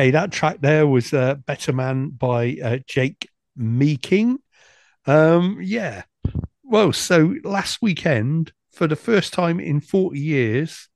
Okay, 0.02 0.10
that 0.10 0.32
track 0.32 0.62
there 0.62 0.88
was 0.88 1.14
uh, 1.14 1.36
Better 1.36 1.72
Man 1.72 2.10
by 2.10 2.58
uh, 2.64 2.80
Jake 2.88 3.30
Meeking. 3.56 4.40
Um, 5.06 5.60
yeah. 5.62 6.06
Well, 6.64 6.92
so 6.92 7.36
last 7.44 7.84
weekend, 7.84 8.52
for 8.72 8.88
the 8.88 8.96
first 8.96 9.32
time 9.32 9.60
in 9.60 9.80
40 9.80 10.20
years, 10.20 10.90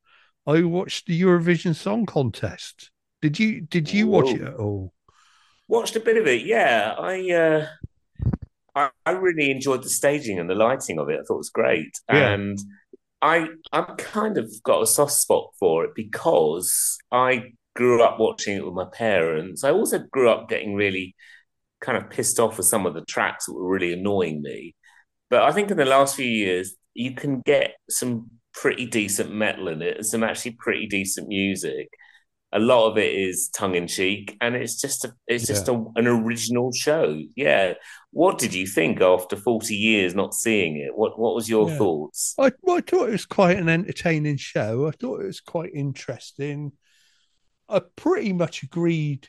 I 0.47 0.63
watched 0.63 1.05
the 1.05 1.21
Eurovision 1.21 1.75
Song 1.75 2.07
Contest. 2.07 2.89
Did 3.21 3.37
you 3.37 3.61
did 3.61 3.93
you 3.93 4.07
watch 4.07 4.31
it 4.31 4.41
at 4.41 4.55
all? 4.55 4.91
Watched 5.67 5.95
a 5.95 5.99
bit 5.99 6.17
of 6.17 6.25
it, 6.25 6.43
yeah. 6.43 6.95
I 6.97 7.31
uh, 7.31 7.67
I, 8.73 8.89
I 9.05 9.11
really 9.11 9.51
enjoyed 9.51 9.83
the 9.83 9.89
staging 9.89 10.39
and 10.39 10.49
the 10.49 10.55
lighting 10.55 10.97
of 10.97 11.09
it. 11.09 11.19
I 11.19 11.23
thought 11.27 11.35
it 11.35 11.45
was 11.45 11.51
great, 11.51 11.91
Yeah. 12.11 12.33
and 12.33 12.57
I 13.21 13.49
I've 13.71 13.97
kind 13.97 14.39
of 14.39 14.51
got 14.63 14.81
a 14.81 14.87
soft 14.87 15.13
spot 15.13 15.51
for 15.59 15.85
it 15.85 15.91
because 15.95 16.97
I 17.11 17.51
grew 17.75 18.03
up 18.03 18.19
watching 18.19 18.57
it 18.57 18.65
with 18.65 18.73
my 18.73 18.85
parents. 18.93 19.63
I 19.63 19.71
also 19.71 19.99
grew 19.99 20.29
up 20.29 20.49
getting 20.49 20.75
really 20.75 21.15
kind 21.81 21.97
of 21.97 22.09
pissed 22.09 22.39
off 22.39 22.57
with 22.57 22.67
some 22.67 22.85
of 22.85 22.93
the 22.93 23.05
tracks 23.05 23.45
that 23.45 23.53
were 23.53 23.67
really 23.67 23.93
annoying 23.93 24.41
me. 24.41 24.75
But 25.29 25.43
I 25.43 25.51
think 25.51 25.71
in 25.71 25.77
the 25.77 25.85
last 25.85 26.15
few 26.15 26.25
years, 26.25 26.75
you 26.93 27.13
can 27.13 27.41
get 27.41 27.75
some 27.89 28.29
pretty 28.53 28.85
decent 28.85 29.33
metal 29.33 29.67
in 29.67 29.81
it 29.81 30.05
some 30.05 30.23
actually 30.23 30.51
pretty 30.57 30.88
decent 30.88 31.27
music. 31.27 31.89
A 32.53 32.59
lot 32.59 32.89
of 32.89 32.97
it 32.97 33.13
is 33.13 33.49
tongue 33.49 33.75
in 33.75 33.85
cheek, 33.88 34.38
and 34.39 34.55
it's 34.55 34.79
just 34.79 35.03
a, 35.03 35.13
it's 35.27 35.45
just 35.45 35.67
a, 35.67 35.73
an 35.97 36.07
original 36.07 36.71
show. 36.71 37.19
Yeah. 37.35 37.73
What 38.11 38.38
did 38.38 38.53
you 38.53 38.65
think 38.65 39.01
after 39.01 39.35
forty 39.35 39.75
years 39.75 40.15
not 40.15 40.33
seeing 40.33 40.77
it? 40.77 40.95
What 40.95 41.19
What 41.19 41.35
was 41.35 41.49
your 41.49 41.69
Yeah. 41.69 41.77
thoughts? 41.77 42.33
I, 42.38 42.51
well, 42.61 42.77
I 42.77 42.81
thought 42.81 43.09
it 43.09 43.11
was 43.11 43.25
quite 43.25 43.57
an 43.57 43.67
entertaining 43.67 44.38
show. 44.38 44.88
I 44.88 44.91
thought 44.91 45.21
it 45.21 45.27
was 45.27 45.41
quite 45.41 45.71
interesting. 45.73 46.71
I 47.67 47.82
pretty 47.95 48.34
much 48.34 48.63
agreed 48.63 49.28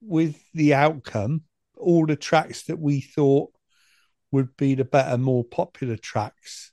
with 0.00 0.42
the 0.54 0.74
outcome. 0.74 1.42
All 1.76 2.06
the 2.06 2.16
tracks 2.16 2.64
that 2.64 2.78
we 2.78 3.00
thought 3.00 3.52
would 4.30 4.56
be 4.56 4.74
the 4.74 4.84
better, 4.84 5.18
more 5.18 5.44
popular 5.44 5.96
tracks, 5.96 6.72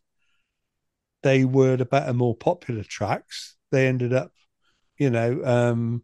they 1.23 1.45
were 1.45 1.75
the 1.75 1.86
better, 1.86 2.13
more 2.13 2.36
popular 2.36 2.84
tracks. 2.84 3.58
They 3.71 3.88
ended 3.88 4.13
up, 4.13 4.32
you 4.97 5.10
know, 5.10 5.43
um, 5.43 6.04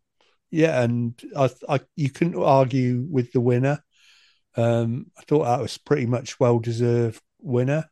yeah, 0.51 0.81
and 0.81 1.19
I, 1.35 1.49
I, 1.67 1.79
you 1.95 2.09
couldn't 2.09 2.41
argue 2.41 3.05
with 3.09 3.31
the 3.31 3.41
winner. 3.41 3.83
Um, 4.55 5.07
I 5.17 5.21
thought 5.23 5.45
that 5.45 5.61
was 5.61 5.77
pretty 5.77 6.05
much 6.05 6.39
well 6.39 6.59
deserved 6.59 7.21
winner. 7.41 7.89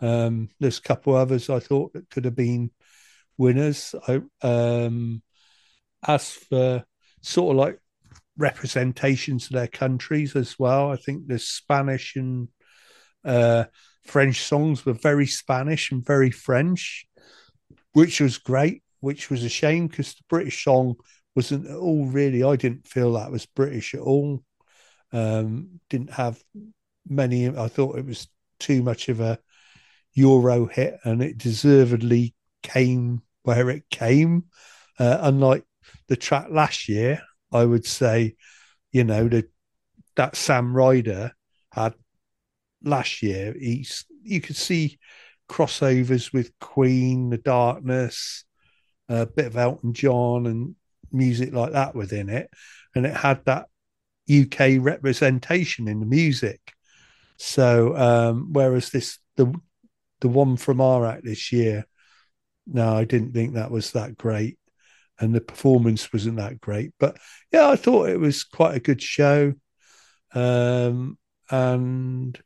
Um, 0.00 0.48
there's 0.58 0.78
a 0.78 0.82
couple 0.82 1.14
others 1.14 1.48
I 1.48 1.60
thought 1.60 1.92
that 1.92 2.10
could 2.10 2.24
have 2.24 2.36
been 2.36 2.70
winners. 3.36 3.94
I, 4.08 4.20
um, 4.42 5.22
as 6.06 6.30
for 6.30 6.84
sort 7.20 7.52
of 7.52 7.56
like 7.58 7.78
representations 8.36 9.46
of 9.46 9.52
their 9.52 9.68
countries 9.68 10.36
as 10.36 10.58
well, 10.58 10.90
I 10.90 10.96
think 10.96 11.26
the 11.26 11.38
Spanish 11.38 12.16
and 12.16 12.48
uh, 13.24 13.64
French 14.04 14.42
songs 14.42 14.84
were 14.84 14.94
very 14.94 15.26
Spanish 15.26 15.92
and 15.92 16.04
very 16.04 16.30
French, 16.30 17.06
which 17.92 18.20
was 18.20 18.38
great. 18.38 18.82
Which 19.00 19.30
was 19.30 19.42
a 19.42 19.48
shame 19.48 19.88
because 19.88 20.14
the 20.14 20.22
British 20.28 20.62
song 20.62 20.94
wasn't 21.34 21.66
at 21.66 21.76
all 21.76 22.06
really. 22.06 22.44
I 22.44 22.54
didn't 22.54 22.86
feel 22.86 23.14
that 23.14 23.32
was 23.32 23.46
British 23.46 23.94
at 23.94 24.00
all. 24.00 24.44
Um, 25.12 25.80
didn't 25.90 26.12
have 26.12 26.40
many. 27.08 27.48
I 27.48 27.66
thought 27.66 27.98
it 27.98 28.06
was 28.06 28.28
too 28.60 28.80
much 28.80 29.08
of 29.08 29.18
a 29.18 29.40
Euro 30.14 30.66
hit, 30.66 30.98
and 31.02 31.20
it 31.20 31.36
deservedly 31.36 32.36
came 32.62 33.22
where 33.42 33.70
it 33.70 33.90
came. 33.90 34.44
Uh, 35.00 35.18
unlike 35.22 35.64
the 36.08 36.16
track 36.16 36.48
last 36.50 36.88
year, 36.88 37.20
I 37.52 37.64
would 37.64 37.86
say, 37.86 38.36
you 38.90 39.04
know, 39.04 39.28
that 39.28 39.50
that 40.16 40.36
Sam 40.36 40.74
Ryder 40.74 41.32
had 41.70 41.94
last 42.82 43.22
year. 43.22 43.54
He's 43.58 44.04
you 44.22 44.40
could 44.40 44.56
see 44.56 44.98
crossovers 45.48 46.32
with 46.32 46.58
Queen, 46.60 47.30
The 47.30 47.38
Darkness, 47.38 48.44
a 49.08 49.26
bit 49.26 49.46
of 49.46 49.56
Elton 49.56 49.92
John, 49.92 50.46
and 50.46 50.76
music 51.10 51.52
like 51.52 51.72
that 51.72 51.94
within 51.94 52.28
it, 52.28 52.50
and 52.94 53.06
it 53.06 53.14
had 53.14 53.44
that 53.44 53.66
UK 54.30 54.78
representation 54.80 55.88
in 55.88 56.00
the 56.00 56.06
music. 56.06 56.60
So, 57.38 57.96
um, 57.96 58.52
whereas 58.52 58.90
this 58.90 59.18
the 59.36 59.52
the 60.20 60.28
one 60.28 60.56
from 60.56 60.80
our 60.80 61.04
act 61.04 61.24
this 61.24 61.52
year, 61.52 61.84
no, 62.66 62.96
I 62.96 63.04
didn't 63.04 63.32
think 63.32 63.54
that 63.54 63.70
was 63.70 63.92
that 63.92 64.16
great, 64.16 64.58
and 65.22 65.32
the 65.32 65.40
performance 65.40 66.12
wasn't 66.12 66.36
that 66.36 66.60
great. 66.60 66.92
But 66.98 67.16
yeah, 67.52 67.68
I 67.68 67.76
thought 67.76 68.08
it 68.08 68.18
was 68.18 68.42
quite 68.42 68.74
a 68.74 68.80
good 68.80 69.00
show, 69.00 69.54
um, 70.34 71.16
and 71.48 72.38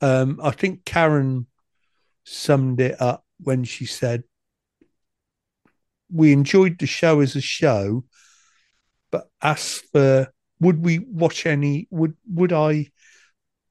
um, 0.00 0.40
I 0.42 0.50
think 0.50 0.86
Karen 0.86 1.46
summed 2.24 2.80
it 2.80 3.00
up 3.00 3.24
when 3.38 3.64
she 3.64 3.84
said, 3.84 4.24
"We 6.10 6.32
enjoyed 6.32 6.78
the 6.78 6.86
show 6.86 7.20
as 7.20 7.36
a 7.36 7.42
show." 7.42 8.04
But 9.10 9.28
as 9.42 9.82
for 9.92 10.32
would 10.58 10.82
we 10.82 11.00
watch 11.00 11.44
any? 11.44 11.86
Would 11.90 12.16
would 12.26 12.54
I 12.54 12.92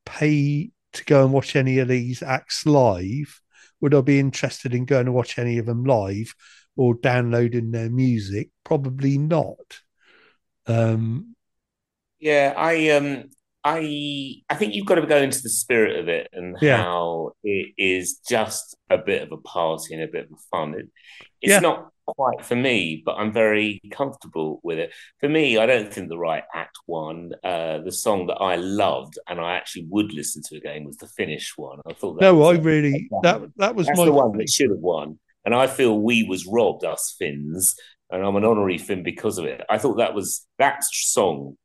pay 0.06 0.70
to 0.94 1.06
go 1.06 1.24
and 1.24 1.34
watch 1.34 1.56
any 1.56 1.80
of 1.80 1.88
these 1.88 2.22
acts 2.22 2.68
live? 2.68 3.42
Would 3.80 3.96
I 3.96 4.02
be 4.02 4.20
interested 4.20 4.76
in 4.76 4.86
going 4.86 5.08
to 5.08 5.12
watch 5.12 5.40
any 5.40 5.58
of 5.58 5.66
them 5.66 5.84
live 5.84 6.36
or 6.76 6.96
downloading 6.96 7.72
their 7.72 7.90
music? 7.90 8.50
Probably 8.64 9.18
not. 9.18 9.80
Um, 10.68 11.36
yeah, 12.20 12.54
I 12.56 12.90
um, 12.90 13.30
I 13.64 14.42
I 14.50 14.56
think 14.56 14.74
you've 14.74 14.86
got 14.86 14.96
to 14.96 15.06
go 15.06 15.18
into 15.18 15.42
the 15.42 15.50
spirit 15.50 16.00
of 16.00 16.08
it 16.08 16.30
and 16.34 16.58
yeah. 16.62 16.78
how 16.78 17.32
it 17.44 17.74
is 17.78 18.20
just 18.28 18.76
a 18.90 18.98
bit 18.98 19.24
of 19.24 19.32
a 19.32 19.38
party 19.38 19.94
and 19.94 20.04
a 20.04 20.08
bit 20.08 20.30
of 20.32 20.40
fun. 20.52 20.74
It, 20.76 20.90
it's 21.42 21.52
yeah. 21.52 21.60
not 21.60 21.90
quite 22.06 22.44
for 22.44 22.56
me, 22.56 23.02
but 23.06 23.16
I'm 23.16 23.32
very 23.32 23.82
comfortable 23.92 24.60
with 24.64 24.80
it. 24.80 24.92
For 25.20 25.30
me, 25.30 25.58
I 25.58 25.66
don't 25.66 25.94
think 25.94 26.10
the 26.10 26.18
right 26.18 26.44
act 26.54 26.78
one. 26.86 27.32
Uh, 27.44 27.80
the 27.80 27.92
song 27.92 28.28
that 28.28 28.36
I 28.36 28.56
loved 28.56 29.18
and 29.28 29.40
I 29.40 29.56
actually 29.56 29.86
would 29.90 30.14
listen 30.14 30.42
to 30.50 30.58
again 30.58 30.86
was 30.86 30.98
the 30.98 31.08
Finnish 31.08 31.54
one. 31.56 31.80
I 31.88 31.94
thought 31.94 32.20
no, 32.22 32.44
I 32.44 32.54
really 32.56 33.10
that 33.24 33.42
that 33.58 33.76
was 33.76 33.88
my... 33.96 34.06
the 34.06 34.12
one 34.12 34.38
that 34.38 34.50
should 34.50 34.70
have 34.70 34.80
won, 34.80 35.20
and 35.46 35.56
I 35.56 35.68
feel 35.68 36.00
we 36.00 36.24
was 36.24 36.48
robbed 36.48 36.84
us 36.84 37.16
Finns, 37.20 37.76
and 38.10 38.24
I'm 38.24 38.36
an 38.36 38.46
honorary 38.46 38.78
Finn 38.78 39.04
because 39.04 39.38
of 39.38 39.46
it. 39.46 39.62
I 39.70 39.78
thought 39.78 39.98
that 39.98 40.14
was 40.14 40.46
that 40.60 40.84
song 40.84 41.58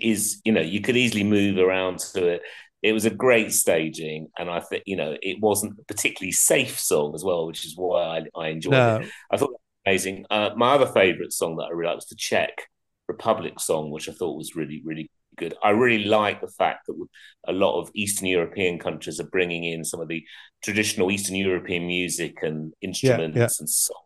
is 0.00 0.40
you 0.44 0.52
know 0.52 0.60
you 0.60 0.80
could 0.80 0.96
easily 0.96 1.24
move 1.24 1.58
around 1.58 2.00
to 2.00 2.26
it 2.26 2.42
it 2.86 2.92
was 2.92 3.04
a 3.04 3.10
great 3.10 3.52
staging, 3.52 4.28
and 4.38 4.48
I 4.50 4.60
think 4.60 4.84
you 4.86 4.96
know 4.96 5.16
it 5.20 5.40
wasn't 5.40 5.78
a 5.80 5.84
particularly 5.84 6.32
safe 6.32 6.78
song 6.78 7.14
as 7.16 7.24
well, 7.24 7.46
which 7.46 7.64
is 7.64 7.76
why 7.76 8.20
I, 8.36 8.40
I 8.40 8.48
enjoyed 8.48 8.72
no. 8.72 8.96
it. 8.98 9.10
I 9.30 9.36
thought 9.36 9.48
that 9.48 9.52
was 9.52 9.86
amazing. 9.86 10.26
Uh, 10.30 10.50
my 10.56 10.74
other 10.74 10.86
favourite 10.86 11.32
song 11.32 11.56
that 11.56 11.64
I 11.64 11.70
really 11.70 11.88
liked 11.88 11.96
was 11.96 12.06
the 12.06 12.14
Czech 12.14 12.68
Republic 13.08 13.58
song, 13.58 13.90
which 13.90 14.08
I 14.08 14.12
thought 14.12 14.36
was 14.36 14.54
really 14.54 14.82
really 14.84 15.10
good. 15.36 15.54
I 15.62 15.70
really 15.70 16.04
like 16.04 16.40
the 16.40 16.48
fact 16.48 16.86
that 16.86 17.06
a 17.46 17.52
lot 17.52 17.80
of 17.80 17.90
Eastern 17.94 18.26
European 18.26 18.78
countries 18.78 19.20
are 19.20 19.28
bringing 19.28 19.64
in 19.64 19.84
some 19.84 20.00
of 20.00 20.08
the 20.08 20.24
traditional 20.62 21.10
Eastern 21.10 21.36
European 21.36 21.86
music 21.86 22.42
and 22.42 22.72
instruments 22.82 23.36
yeah, 23.36 23.42
yeah. 23.42 23.48
and 23.60 23.70
song, 23.70 24.02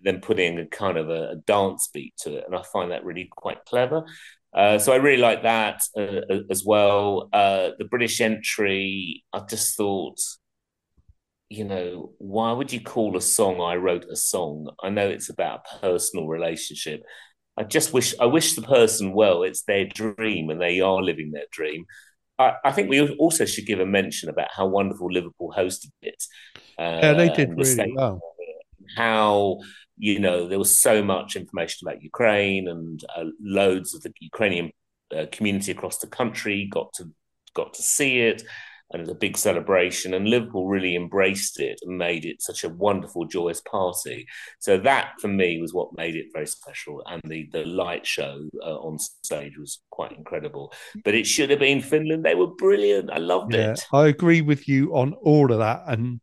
then 0.00 0.20
putting 0.20 0.58
a 0.58 0.66
kind 0.66 0.96
of 0.96 1.10
a, 1.10 1.30
a, 1.30 1.36
dance 1.46 1.88
beat 1.92 2.14
to 2.18 2.36
it, 2.36 2.44
and 2.46 2.54
I 2.54 2.62
find 2.72 2.90
that 2.90 3.04
really 3.04 3.28
quite 3.30 3.64
clever. 3.64 4.04
Uh, 4.54 4.78
so 4.78 4.92
I 4.92 4.96
really 4.96 5.20
like 5.20 5.42
that 5.42 5.82
uh, 5.98 6.42
as 6.50 6.64
well. 6.64 7.28
Uh, 7.32 7.70
the 7.78 7.84
British 7.84 8.20
entry, 8.20 9.24
I 9.32 9.40
just 9.40 9.76
thought, 9.76 10.18
you 11.50 11.64
know, 11.64 12.12
why 12.18 12.52
would 12.52 12.72
you 12.72 12.80
call 12.80 13.16
a 13.16 13.20
song 13.20 13.60
"I 13.60 13.76
wrote 13.76 14.06
a 14.10 14.16
song"? 14.16 14.70
I 14.82 14.90
know 14.90 15.08
it's 15.08 15.28
about 15.28 15.66
a 15.74 15.78
personal 15.80 16.26
relationship. 16.26 17.02
I 17.56 17.64
just 17.64 17.92
wish 17.92 18.14
I 18.20 18.26
wish 18.26 18.54
the 18.54 18.62
person 18.62 19.12
well. 19.12 19.42
It's 19.42 19.62
their 19.62 19.86
dream, 19.86 20.50
and 20.50 20.60
they 20.60 20.80
are 20.80 21.02
living 21.02 21.30
their 21.30 21.46
dream. 21.50 21.86
I, 22.38 22.54
I 22.64 22.72
think 22.72 22.90
we 22.90 23.00
also 23.16 23.46
should 23.46 23.66
give 23.66 23.80
a 23.80 23.86
mention 23.86 24.28
about 24.28 24.48
how 24.54 24.66
wonderful 24.66 25.10
Liverpool 25.10 25.54
hosted 25.56 25.90
it. 26.02 26.22
yeah, 26.78 27.14
they 27.14 27.30
did 27.30 27.56
really 27.56 27.92
well. 27.94 28.20
How 28.96 29.60
you 29.98 30.18
know, 30.18 30.46
there 30.46 30.58
was 30.58 30.80
so 30.80 31.02
much 31.02 31.36
information 31.36 31.88
about 31.88 32.02
Ukraine, 32.02 32.68
and 32.68 33.02
uh, 33.16 33.24
loads 33.40 33.94
of 33.94 34.02
the 34.02 34.12
Ukrainian 34.20 34.70
uh, 35.16 35.26
community 35.32 35.72
across 35.72 35.98
the 35.98 36.06
country 36.06 36.68
got 36.70 36.92
to 36.94 37.10
got 37.54 37.72
to 37.74 37.82
see 37.82 38.20
it, 38.20 38.42
and 38.90 39.00
it 39.00 39.06
was 39.06 39.14
a 39.14 39.18
big 39.18 39.36
celebration. 39.36 40.14
And 40.14 40.28
Liverpool 40.28 40.68
really 40.68 40.94
embraced 40.94 41.60
it 41.60 41.78
and 41.82 41.98
made 41.98 42.24
it 42.24 42.40
such 42.40 42.64
a 42.64 42.68
wonderful, 42.68 43.24
joyous 43.24 43.60
party. 43.60 44.26
So 44.60 44.78
that, 44.78 45.14
for 45.20 45.28
me, 45.28 45.60
was 45.60 45.74
what 45.74 45.96
made 45.96 46.14
it 46.14 46.26
very 46.32 46.46
special. 46.46 47.02
And 47.06 47.20
the 47.24 47.48
the 47.52 47.64
light 47.64 48.06
show 48.06 48.48
uh, 48.62 48.76
on 48.76 48.98
stage 48.98 49.58
was 49.58 49.80
quite 49.90 50.12
incredible. 50.12 50.72
But 51.04 51.14
it 51.14 51.26
should 51.26 51.50
have 51.50 51.58
been 51.58 51.80
Finland. 51.80 52.24
They 52.24 52.34
were 52.34 52.46
brilliant. 52.46 53.10
I 53.10 53.18
loved 53.18 53.54
yeah, 53.54 53.72
it. 53.72 53.86
I 53.92 54.06
agree 54.06 54.40
with 54.40 54.68
you 54.68 54.94
on 54.94 55.14
all 55.14 55.50
of 55.52 55.58
that. 55.58 55.82
And 55.86 56.20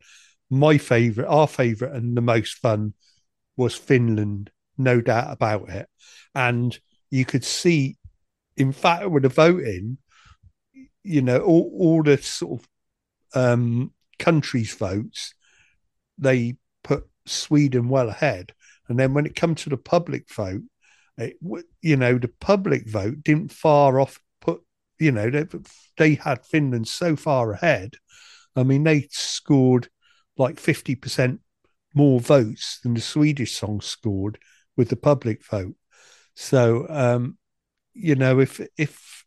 my 0.49 0.77
favourite, 0.77 1.27
our 1.27 1.47
favourite, 1.47 1.95
and 1.95 2.15
the 2.15 2.21
most 2.21 2.59
fun 2.59 2.93
was 3.57 3.75
Finland, 3.75 4.51
no 4.77 5.01
doubt 5.01 5.31
about 5.31 5.69
it. 5.69 5.87
And 6.33 6.77
you 7.11 7.25
could 7.25 7.43
see, 7.43 7.97
in 8.57 8.71
fact, 8.71 9.09
with 9.09 9.23
the 9.23 9.29
voting, 9.29 9.97
you 11.03 11.21
know, 11.21 11.39
all, 11.39 11.71
all 11.77 12.03
the 12.03 12.17
sort 12.17 12.61
of 12.61 13.41
um, 13.41 13.91
countries' 14.19 14.73
votes, 14.73 15.33
they 16.17 16.57
put 16.83 17.07
Sweden 17.25 17.89
well 17.89 18.09
ahead. 18.09 18.53
And 18.87 18.99
then 18.99 19.13
when 19.13 19.25
it 19.25 19.35
comes 19.35 19.63
to 19.63 19.69
the 19.69 19.77
public 19.77 20.31
vote, 20.31 20.63
it, 21.17 21.37
you 21.81 21.95
know, 21.95 22.17
the 22.17 22.31
public 22.39 22.89
vote 22.89 23.23
didn't 23.23 23.51
far 23.51 23.99
off 23.99 24.19
put, 24.41 24.61
you 24.99 25.11
know, 25.11 25.29
they, 25.29 25.45
they 25.97 26.15
had 26.15 26.45
Finland 26.45 26.87
so 26.87 27.15
far 27.15 27.51
ahead. 27.53 27.95
I 28.55 28.63
mean, 28.63 28.83
they 28.83 29.07
scored 29.11 29.89
like 30.37 30.55
50% 30.55 31.39
more 31.93 32.19
votes 32.19 32.79
than 32.81 32.93
the 32.95 33.01
Swedish 33.01 33.55
song 33.55 33.81
scored 33.81 34.39
with 34.75 34.89
the 34.89 34.95
public 34.95 35.45
vote. 35.45 35.75
So, 36.35 36.87
um, 36.89 37.37
you 37.93 38.15
know, 38.15 38.39
if 38.39 38.59
if 38.77 39.23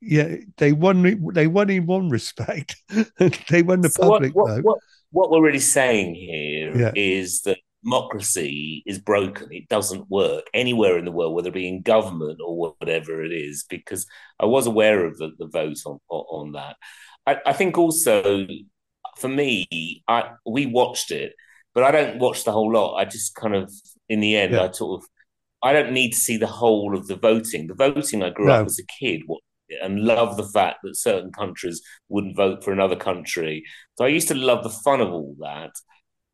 yeah, 0.00 0.36
they 0.56 0.72
won. 0.72 1.30
They 1.32 1.46
won 1.46 1.70
in 1.70 1.86
one 1.86 2.08
respect. 2.08 2.76
they 3.50 3.62
won 3.62 3.82
the 3.82 3.90
so 3.90 4.02
public 4.02 4.34
what, 4.34 4.44
what, 4.44 4.54
vote. 4.56 4.64
What, 4.64 4.78
what, 5.10 5.30
we're 5.30 5.46
really 5.46 5.60
saying 5.60 6.14
here 6.14 6.76
yeah. 6.76 6.92
is 6.94 7.42
that 7.42 7.58
democracy 7.84 8.82
is 8.86 8.98
broken. 8.98 9.48
It 9.50 9.68
doesn't 9.68 10.10
work 10.10 10.44
anywhere 10.54 10.98
in 10.98 11.04
the 11.04 11.12
world, 11.12 11.34
whether 11.34 11.48
it 11.48 11.54
be 11.54 11.68
in 11.68 11.82
government 11.82 12.40
or 12.44 12.74
whatever 12.78 13.22
it 13.24 13.32
is. 13.32 13.64
Because 13.68 14.06
I 14.38 14.46
was 14.46 14.66
aware 14.66 15.04
of 15.04 15.18
the, 15.18 15.32
the 15.38 15.46
vote 15.46 15.78
on 15.86 15.98
on 16.08 16.52
that. 16.52 16.76
I, 17.26 17.38
I 17.46 17.52
think 17.52 17.76
also 17.76 18.46
for 19.18 19.28
me, 19.28 20.02
I 20.08 20.30
we 20.46 20.66
watched 20.66 21.10
it, 21.10 21.34
but 21.74 21.84
I 21.84 21.90
don't 21.90 22.18
watch 22.18 22.44
the 22.44 22.52
whole 22.52 22.72
lot. 22.72 22.96
I 22.96 23.04
just 23.04 23.34
kind 23.34 23.54
of, 23.54 23.72
in 24.08 24.20
the 24.20 24.36
end, 24.36 24.54
yeah. 24.54 24.64
I 24.64 24.70
sort 24.70 25.02
of, 25.02 25.08
I 25.62 25.72
don't 25.72 25.92
need 25.92 26.10
to 26.12 26.18
see 26.18 26.36
the 26.36 26.46
whole 26.46 26.96
of 26.96 27.06
the 27.06 27.16
voting. 27.16 27.66
The 27.66 27.74
voting 27.74 28.22
I 28.22 28.30
grew 28.30 28.46
no. 28.46 28.54
up 28.54 28.66
as 28.66 28.78
a 28.78 28.86
kid 28.86 29.22
and 29.82 30.00
love 30.00 30.36
the 30.36 30.48
fact 30.48 30.78
that 30.82 30.96
certain 30.96 31.32
countries 31.32 31.82
wouldn't 32.08 32.36
vote 32.36 32.64
for 32.64 32.72
another 32.72 32.96
country. 32.96 33.64
So 33.98 34.04
I 34.04 34.08
used 34.08 34.28
to 34.28 34.34
love 34.34 34.62
the 34.62 34.70
fun 34.70 35.00
of 35.00 35.10
all 35.10 35.36
that. 35.40 35.72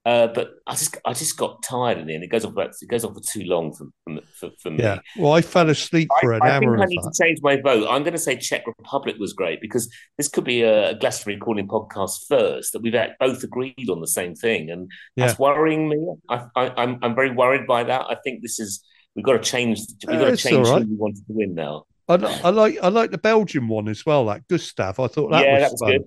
Uh, 0.07 0.29
but 0.29 0.51
I 0.68 0.77
just 0.77 0.96
I 1.05 1.14
just 1.14 1.37
got 1.37 1.64
tired 1.64 1.99
in 1.99 2.07
the 2.07 2.14
end. 2.14 2.22
It 2.22 2.29
goes 2.29 2.44
off 2.44 2.53
about, 2.53 2.70
it 2.81 2.88
goes 2.88 3.05
on 3.05 3.12
for 3.12 3.20
too 3.20 3.42
long 3.42 3.72
for 3.75 3.88
for, 4.35 4.51
for 4.62 4.70
me. 4.70 4.79
Yeah. 4.79 5.01
Well, 5.18 5.33
I 5.33 5.40
fell 5.40 5.68
asleep 5.68 6.09
for 6.20 6.33
I, 6.33 6.37
an 6.37 6.42
I 6.44 6.51
hour. 6.51 6.55
I 6.55 6.61
think 6.61 6.81
I 6.81 6.85
need 6.85 7.03
that. 7.03 7.12
to 7.12 7.25
change 7.25 7.38
my 7.42 7.61
vote. 7.61 7.88
I'm 7.90 8.05
going 8.05 8.12
to 8.12 8.18
say 8.18 8.37
Czech 8.37 8.64
Republic 8.68 9.16
was 9.18 9.33
great 9.33 9.61
because 9.61 9.92
this 10.16 10.29
could 10.29 10.44
be 10.44 10.62
a 10.62 10.94
Glastonbury 10.94 11.40
calling 11.40 11.66
podcast 11.66 12.29
first 12.29 12.72
that 12.72 12.83
we've 12.83 12.94
both 13.18 13.42
agreed 13.42 13.90
on 13.90 14.01
the 14.01 14.07
same 14.07 14.37
thing, 14.37 14.70
and 14.70 14.88
yeah. 15.16 15.27
that's 15.27 15.40
worrying 15.40 15.88
me. 15.88 15.99
I, 16.29 16.46
I, 16.55 16.68
I'm 16.77 17.01
I'm 17.03 17.16
very 17.16 17.33
worried 17.33 17.66
by 17.66 17.83
that. 17.83 18.07
I 18.09 18.14
think 18.22 18.42
this 18.42 18.61
is 18.61 18.85
we've 19.16 19.25
got 19.25 19.33
to 19.33 19.40
change. 19.40 19.81
We've 20.07 20.20
got 20.20 20.31
to 20.31 20.37
change 20.37 20.68
right. 20.68 20.83
who 20.83 20.88
we 20.88 20.94
wanted 20.94 21.27
to 21.27 21.33
win 21.33 21.57
now. 21.57 21.83
I, 22.09 22.14
I, 22.14 22.51
like 22.51 22.79
I 22.83 22.88
like 22.88 23.11
the 23.11 23.19
Belgian 23.19 23.69
one 23.69 23.88
as 23.88 24.07
well. 24.07 24.27
That 24.27 24.47
Gustaph, 24.49 25.01
I 25.01 25.07
thought 25.09 25.31
that 25.31 25.45
yeah, 25.45 25.55
was 25.55 25.62
that 25.62 25.73
was 25.73 25.81
fun. 25.81 25.90
good. 25.90 26.05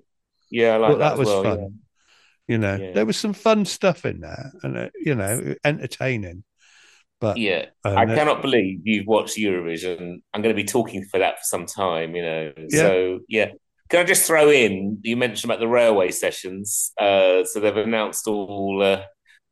Yeah, 0.49 0.73
I 0.73 0.77
like 0.77 0.91
that, 0.91 0.97
that 0.99 1.17
was 1.17 1.27
well, 1.27 1.43
fun. 1.43 1.59
Yeah. 1.59 1.67
You 2.47 2.57
know, 2.57 2.75
yeah. 2.75 2.91
there 2.93 3.05
was 3.05 3.17
some 3.17 3.33
fun 3.33 3.65
stuff 3.65 4.05
in 4.05 4.21
there, 4.21 4.51
and 4.63 4.77
uh, 4.77 4.89
you 4.95 5.15
know, 5.15 5.55
entertaining. 5.63 6.43
But 7.19 7.37
yeah, 7.37 7.65
uh, 7.83 7.95
I 7.95 8.05
cannot 8.05 8.41
believe 8.41 8.81
you've 8.85 9.07
watched 9.07 9.37
Eurovision. 9.37 10.21
I'm 10.33 10.41
going 10.41 10.55
to 10.55 10.61
be 10.61 10.67
talking 10.67 11.03
for 11.03 11.19
that 11.19 11.39
for 11.39 11.43
some 11.43 11.65
time. 11.65 12.15
You 12.15 12.21
know, 12.21 12.53
yeah. 12.57 12.79
so 12.79 13.19
yeah. 13.27 13.51
Can 13.89 14.01
I 14.01 14.03
just 14.03 14.27
throw 14.27 14.51
in? 14.51 14.99
You 15.01 15.17
mentioned 15.17 15.49
about 15.49 15.59
the 15.59 15.67
railway 15.67 16.11
sessions. 16.11 16.91
Uh, 16.99 17.43
so 17.43 17.59
they've 17.59 17.75
announced 17.75 18.27
all 18.27 18.83
uh, 18.83 19.01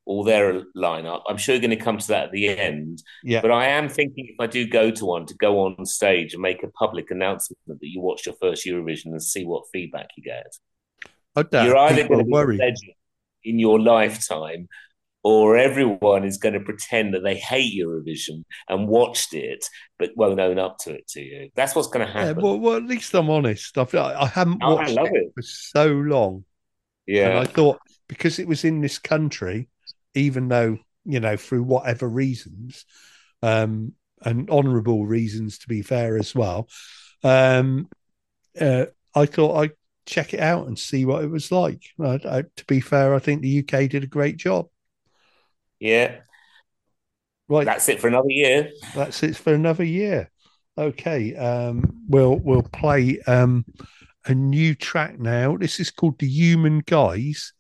all 0.08 0.24
their 0.24 0.64
lineup. 0.76 1.22
I'm 1.28 1.38
sure 1.38 1.54
you're 1.54 1.62
going 1.62 1.78
to 1.78 1.84
come 1.84 1.98
to 1.98 2.08
that 2.08 2.26
at 2.26 2.32
the 2.32 2.48
end. 2.48 3.04
Yeah. 3.24 3.42
But 3.42 3.52
I 3.52 3.68
am 3.68 3.90
thinking 3.90 4.28
if 4.30 4.40
I 4.40 4.48
do 4.48 4.66
go 4.66 4.90
to 4.90 5.06
one, 5.06 5.26
to 5.28 5.36
go 5.36 5.60
on 5.60 5.86
stage 5.86 6.34
and 6.34 6.42
make 6.42 6.64
a 6.64 6.70
public 6.70 7.12
announcement 7.12 7.60
that 7.68 7.78
you 7.82 8.00
watched 8.02 8.26
your 8.26 8.36
first 8.42 8.66
Eurovision 8.66 9.08
and 9.08 9.22
see 9.22 9.46
what 9.46 9.66
feedback 9.72 10.08
you 10.16 10.24
get. 10.24 10.48
You're 11.52 11.78
either 11.78 12.08
going 12.08 12.20
to 12.20 12.26
be 12.26 12.32
worried. 12.32 12.60
a 12.60 12.64
legend 12.64 12.94
in 13.44 13.60
your 13.60 13.80
lifetime, 13.80 14.68
or 15.24 15.58
everyone 15.58 16.24
is 16.24 16.38
going 16.38 16.54
to 16.54 16.62
pretend 16.62 17.14
that 17.14 17.24
they 17.24 17.36
hate 17.36 17.78
Eurovision 17.78 18.44
and 18.70 18.88
watched 18.88 19.34
it, 19.34 19.64
but 20.00 20.12
won't 20.16 20.40
own 20.40 20.58
up 20.58 20.78
to 20.80 20.94
it 20.94 21.08
to 21.10 21.22
you. 21.22 21.50
That's 21.54 21.76
what's 21.76 21.90
going 21.90 22.08
to 22.08 22.12
happen. 22.12 22.38
Yeah, 22.38 22.44
well, 22.44 22.58
well, 22.58 22.78
at 22.78 22.86
least 22.86 23.14
I'm 23.14 23.30
honest. 23.30 23.78
I, 23.78 23.86
feel 23.86 24.02
like 24.02 24.16
I 24.16 24.26
haven't 24.26 24.64
oh, 24.64 24.76
watched 24.76 24.98
I 24.98 25.04
it, 25.04 25.14
it, 25.14 25.32
for 25.36 25.42
so 25.44 25.88
long. 25.88 26.46
Yeah, 27.06 27.30
and 27.30 27.40
I 27.40 27.46
thought 27.46 27.80
because 28.08 28.40
it 28.40 28.48
was 28.48 28.64
in 28.64 28.82
this 28.82 28.98
country, 28.98 29.70
even 30.18 30.48
though 30.48 30.78
you 31.06 31.20
know 31.20 31.38
through 31.38 31.64
whatever 31.64 32.08
reasons, 32.08 32.86
um, 33.42 33.94
and 34.24 34.50
honourable 34.50 35.06
reasons 35.06 35.60
to 35.60 35.68
be 35.68 35.82
fair 35.82 36.18
as 36.18 36.34
well, 36.36 36.68
um, 37.24 37.88
uh, 38.60 38.86
I 39.16 39.26
thought 39.26 39.58
I'd 39.58 39.72
check 40.06 40.34
it 40.34 40.40
out 40.40 40.68
and 40.68 40.78
see 40.78 41.06
what 41.06 41.24
it 41.24 41.30
was 41.30 41.52
like. 41.52 41.84
Uh, 42.00 42.18
uh, 42.24 42.44
to 42.56 42.66
be 42.66 42.80
fair, 42.80 43.14
I 43.14 43.20
think 43.20 43.42
the 43.42 43.60
UK 43.60 43.90
did 43.90 44.04
a 44.04 44.08
great 44.08 44.38
job. 44.38 44.68
Yeah. 45.80 46.18
Right. 47.50 47.66
That's 47.66 47.88
it 47.90 48.02
for 48.02 48.08
another 48.08 48.30
year. 48.30 48.72
That's 48.96 49.24
it 49.24 49.36
for 49.36 49.54
another 49.54 49.84
year. 49.84 50.30
Okay. 50.78 51.36
Um, 51.36 52.04
we'll 52.08 52.38
we'll 52.38 52.64
play 52.64 53.22
um, 53.28 53.66
a 54.26 54.34
new 54.34 54.76
track 54.76 55.20
now. 55.20 55.58
This 55.58 55.80
is 55.80 55.92
called 55.92 56.20
The 56.20 56.28
Human 56.28 56.80
Guise 56.86 57.54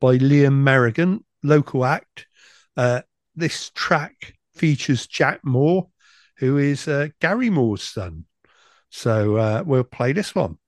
by 0.00 0.18
Liam 0.18 0.62
Merrigan, 0.62 1.20
local 1.42 1.84
act. 1.84 2.26
Uh, 2.76 3.02
this 3.34 3.70
track 3.74 4.34
features 4.54 5.06
Jack 5.06 5.40
Moore, 5.44 5.88
who 6.38 6.58
is 6.58 6.88
uh, 6.88 7.08
Gary 7.20 7.50
Moore's 7.50 7.82
son. 7.82 8.24
So 8.90 9.36
uh, 9.36 9.62
we'll 9.64 9.84
play 9.84 10.12
this 10.12 10.34
one. 10.34 10.58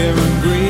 wearing 0.00 0.40
green. 0.40 0.69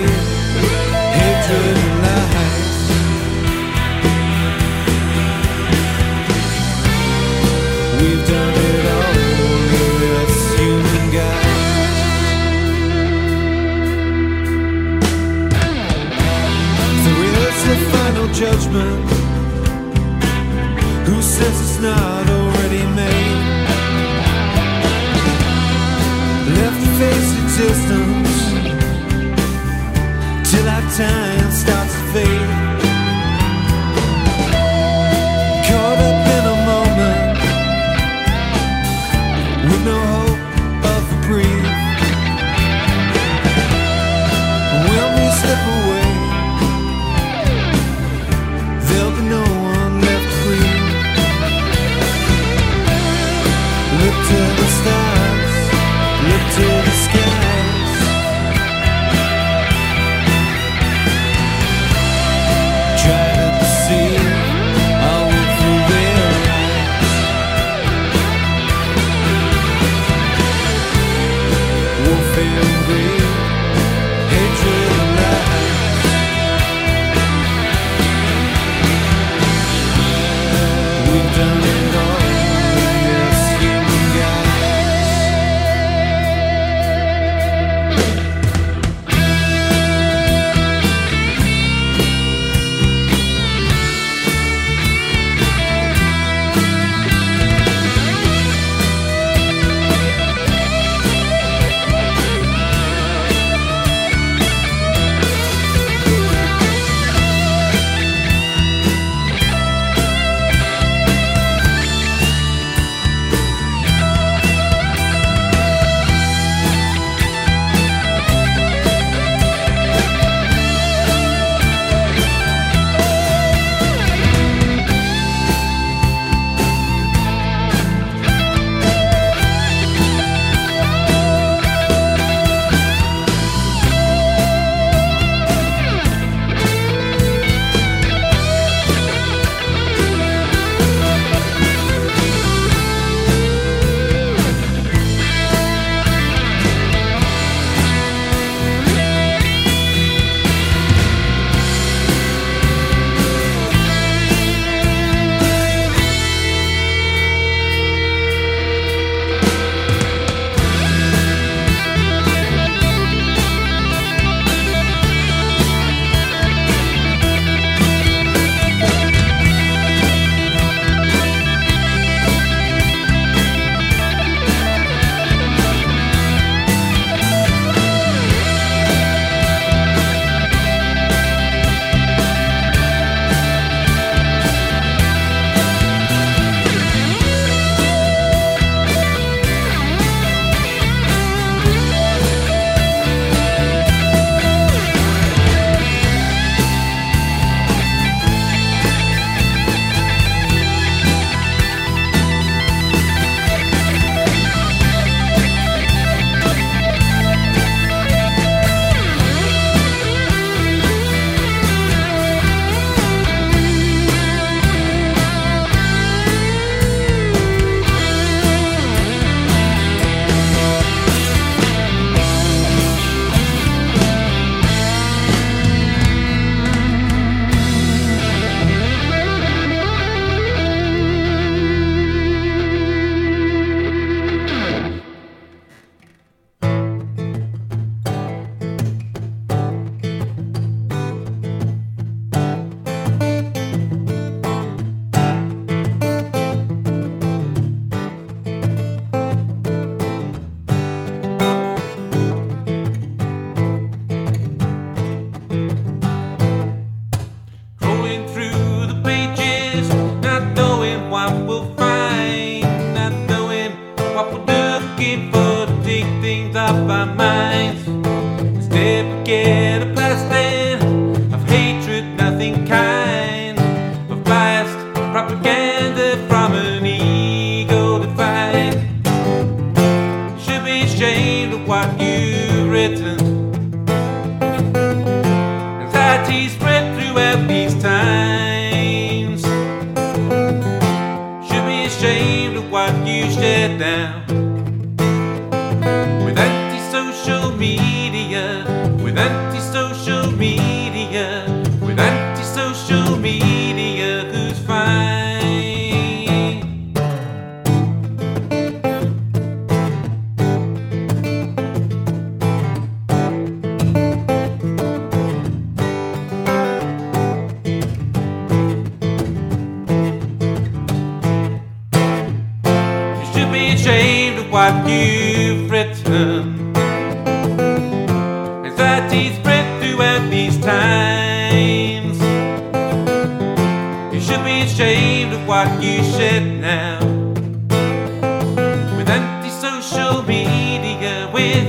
Antisocial 339.11 340.23
media, 340.23 341.29
with 341.33 341.67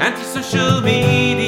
antisocial 0.00 0.80
media, 0.80 1.47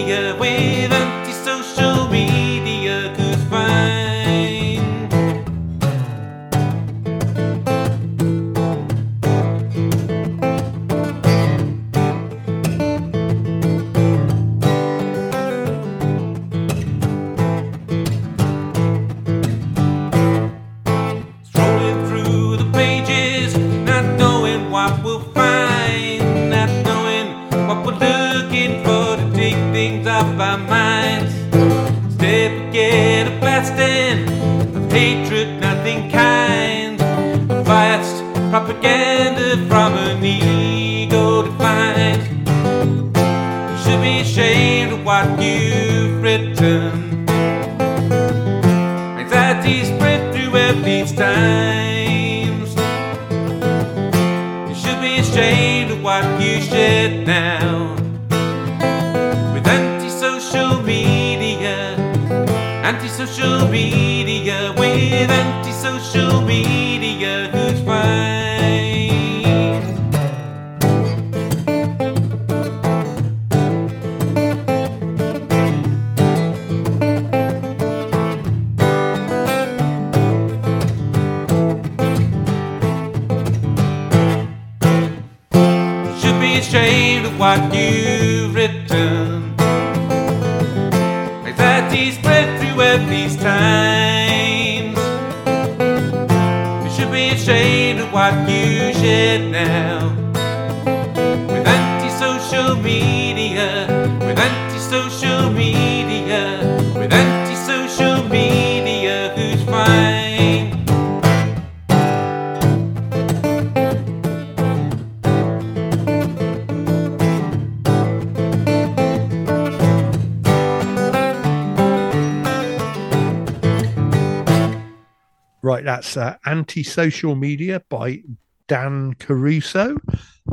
That's 125.85 126.17
uh, 126.17 126.37
Anti-Social 126.45 127.35
Media 127.35 127.83
by 127.89 128.23
Dan 128.69 129.15
Caruso. 129.15 129.97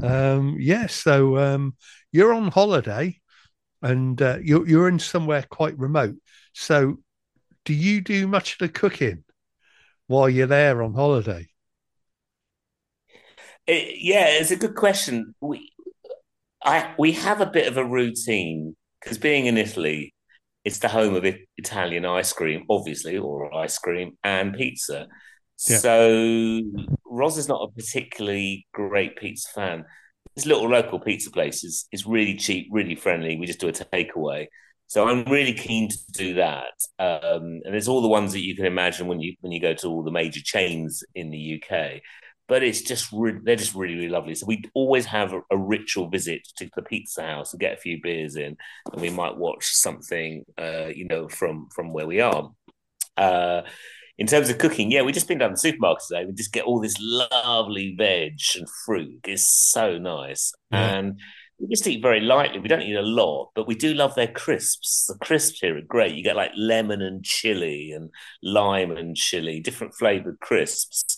Um, 0.02 0.58
yeah, 0.60 0.88
so 0.88 1.38
um, 1.38 1.76
you're 2.12 2.34
on 2.34 2.50
holiday 2.50 3.20
and 3.82 4.22
uh, 4.22 4.40
you're, 4.42 4.68
you're 4.68 4.88
in 4.88 5.00
somewhere 5.00 5.46
quite 5.50 5.78
remote. 5.78 6.16
So 6.54 6.98
do 7.66 7.74
you 7.74 8.02
do 8.02 8.28
much 8.28 8.54
of 8.54 8.60
the 8.60 8.70
cooking 8.70 9.24
while 10.08 10.30
you're 10.30 10.48
there 10.48 10.82
on 10.82 10.94
holiday? 10.94 11.48
It, 13.68 13.98
yeah, 14.00 14.28
it's 14.28 14.52
a 14.52 14.56
good 14.56 14.76
question. 14.76 15.36
We, 15.42 15.72
I, 16.64 16.94
we 16.98 17.12
have 17.14 17.42
a 17.42 17.46
bit 17.46 17.68
of 17.68 17.78
a 17.78 17.86
routine 17.86 18.76
because 19.02 19.18
being 19.18 19.46
in 19.46 19.58
Italy, 19.58 20.14
it's 20.68 20.80
the 20.80 20.90
home 20.90 21.16
of 21.16 21.26
Italian 21.56 22.06
ice 22.06 22.34
cream, 22.34 22.66
obviously, 22.70 23.18
or 23.18 23.56
ice 23.56 23.78
cream 23.78 24.18
and 24.26 24.54
pizza. 24.54 25.08
Yeah. 25.66 25.78
So 25.78 26.62
Roz 27.06 27.38
is 27.38 27.48
not 27.48 27.62
a 27.62 27.72
particularly 27.72 28.68
great 28.74 29.16
pizza 29.16 29.48
fan. 29.56 29.86
This 30.36 30.46
little 30.46 30.68
local 30.68 31.00
pizza 31.00 31.32
place 31.32 31.64
is 31.64 31.88
is 31.94 32.06
really 32.06 32.36
cheap, 32.36 32.68
really 32.70 32.96
friendly. 32.96 33.38
We 33.38 33.46
just 33.46 33.62
do 33.62 33.70
a 33.70 33.72
takeaway. 33.72 34.48
So 34.88 35.08
I'm 35.08 35.24
really 35.24 35.54
keen 35.54 35.88
to 35.88 35.98
do 36.12 36.34
that. 36.34 36.76
Um, 37.00 37.62
and 37.64 37.74
there's 37.74 37.88
all 37.88 38.02
the 38.02 38.10
ones 38.10 38.34
that 38.34 38.46
you 38.46 38.54
can 38.54 38.66
imagine 38.66 39.08
when 39.08 39.22
you 39.22 39.36
when 39.40 39.54
you 39.54 39.62
go 39.62 39.74
to 39.74 39.88
all 39.88 40.04
the 40.04 40.12
major 40.12 40.42
chains 40.44 41.02
in 41.16 41.32
the 41.32 41.62
UK. 41.64 42.02
But 42.48 42.64
it's 42.64 42.82
just 42.82 43.10
re- 43.12 43.40
they're 43.44 43.56
just 43.58 43.76
really 43.76 43.96
really 43.96 44.10
lovely. 44.10 44.36
So 44.36 44.46
we 44.46 44.64
always 44.74 45.06
have 45.06 45.34
a, 45.34 45.42
a 45.52 45.58
ritual 45.58 46.10
visit 46.10 46.42
to 46.58 46.70
the 46.76 46.82
pizza 46.82 47.22
house 47.22 47.54
and 47.54 47.60
get 47.60 47.74
a 47.74 47.82
few 47.82 48.00
beers 48.02 48.36
in, 48.36 48.56
and 48.92 49.02
we 49.02 49.10
might 49.10 49.36
watch 49.38 49.66
something, 49.66 50.44
uh, 50.58 50.88
you 50.88 51.06
know, 51.08 51.28
from 51.28 51.68
from 51.76 51.92
where 51.94 52.08
we 52.08 52.22
are. 52.22 52.50
Uh, 53.18 53.62
in 54.18 54.26
terms 54.28 54.50
of 54.50 54.58
cooking, 54.58 54.92
yeah, 54.92 55.04
we've 55.04 55.14
just 55.14 55.28
been 55.28 55.38
down 55.38 55.52
the 55.52 55.58
supermarket 55.58 56.04
today. 56.08 56.26
We 56.26 56.34
just 56.34 56.54
get 56.54 56.64
all 56.66 56.80
this 56.82 56.96
lovely 57.00 57.94
veg 57.98 58.40
and 58.56 58.68
fruit. 58.86 59.20
It's 59.26 59.70
so 59.72 59.98
nice, 59.98 60.54
Yeah. 60.72 60.96
and 60.98 61.20
we 61.60 61.68
just 61.68 61.88
eat 61.88 62.02
very 62.02 62.20
lightly. 62.22 62.60
We 62.60 62.68
don't 62.68 62.82
eat 62.84 62.96
a 62.96 63.02
lot, 63.02 63.50
but 63.56 63.68
we 63.68 63.76
do 63.76 63.94
love 63.94 64.16
their 64.16 64.28
crisps. 64.28 65.06
The 65.08 65.18
crisps 65.26 65.60
here 65.60 65.78
are 65.78 65.82
great. 65.82 66.16
You 66.16 66.24
get 66.24 66.36
like 66.36 66.52
lemon 66.56 67.02
and 67.02 67.24
chili 67.24 67.92
and 67.92 68.10
lime 68.44 68.92
and 68.92 69.16
chili, 69.16 69.60
different 69.60 69.94
flavored 69.96 70.40
crisps. 70.40 71.17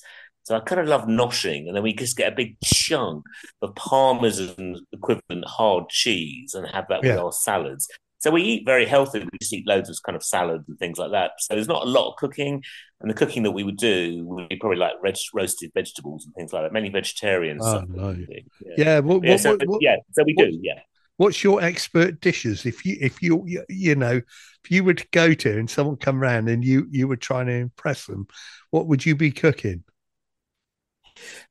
So 0.50 0.56
I 0.56 0.62
kind 0.62 0.82
of 0.82 0.88
love 0.88 1.04
noshing, 1.04 1.68
and 1.68 1.76
then 1.76 1.84
we 1.84 1.93
just 1.93 2.18
get 2.18 2.34
a 2.34 2.36
big 2.36 2.58
chunk 2.64 3.24
of 3.62 3.76
parmesan 3.76 4.78
equivalent 4.91 5.45
hard 5.45 5.89
cheese 5.89 6.56
and 6.56 6.66
have 6.66 6.88
that 6.89 7.04
with 7.04 7.20
our 7.20 7.32
salads. 7.32 7.88
So 8.18 8.32
we 8.32 8.41
eat 8.41 8.66
very 8.66 8.88
healthy. 8.88 9.20
We 9.20 9.38
just 9.39 9.54
eat 9.54 9.68
loads 9.68 9.91
of 9.91 9.97
kind 10.04 10.16
of 10.16 10.24
salads 10.24 10.68
and 10.68 10.80
things 10.80 10.97
like 10.97 11.12
that. 11.12 11.34
So 11.38 11.54
there's 11.54 11.68
not 11.68 11.84
a 11.84 11.86
lot 11.89 12.10
of 12.10 12.16
cooking, 12.16 12.64
and 13.00 13.12
the 13.12 13.14
cooking 13.14 13.43
that 13.43 13.52
we 13.52 13.64
would 13.64 13.78
do 13.78 14.26
would 14.26 14.50
be 14.50 14.56
probably 14.56 14.80
like 14.80 14.93
red, 15.04 15.18
roasted 15.36 15.70
vegetables 15.76 16.26
and 16.26 16.34
things 16.34 16.52
like 16.52 16.64
that. 16.64 16.74
Many 16.74 16.89
vegetarians. 16.89 17.62
Oh, 17.64 17.84
no. 17.88 18.18
Yeah. 18.28 18.74
Yeah. 18.76 19.00
What, 19.02 19.24
Yeah, 19.24 19.36
so, 19.36 19.52
what, 19.52 19.68
what- 19.68 19.82
yeah, 19.84 19.97
so 20.14 20.24
we 20.24 20.34
do, 20.34 20.50
yeah. 20.64 20.80
what's 21.18 21.43
your 21.43 21.62
expert 21.62 22.22
dishes? 22.22 22.66
If 22.66 22.88
you, 22.88 22.97
if 23.00 23.22
you, 23.22 23.43
you, 23.45 23.64
you 23.70 23.93
know, 23.93 24.16
if 24.64 24.72
you 24.72 24.84
were 24.84 24.95
to 24.95 25.08
go 25.12 25.36
to 25.36 25.60
and 25.60 25.70
someone 25.70 25.97
come 25.97 26.20
round 26.20 26.50
and 26.50 26.66
you, 26.66 26.88
you 26.89 27.08
were 27.08 27.18
trying 27.18 27.45
to 27.45 27.54
impress 27.54 28.08
them, 28.08 28.28
what 28.72 28.88
would 28.88 29.06
you 29.06 29.16
be 29.16 29.30
cooking? 29.30 29.84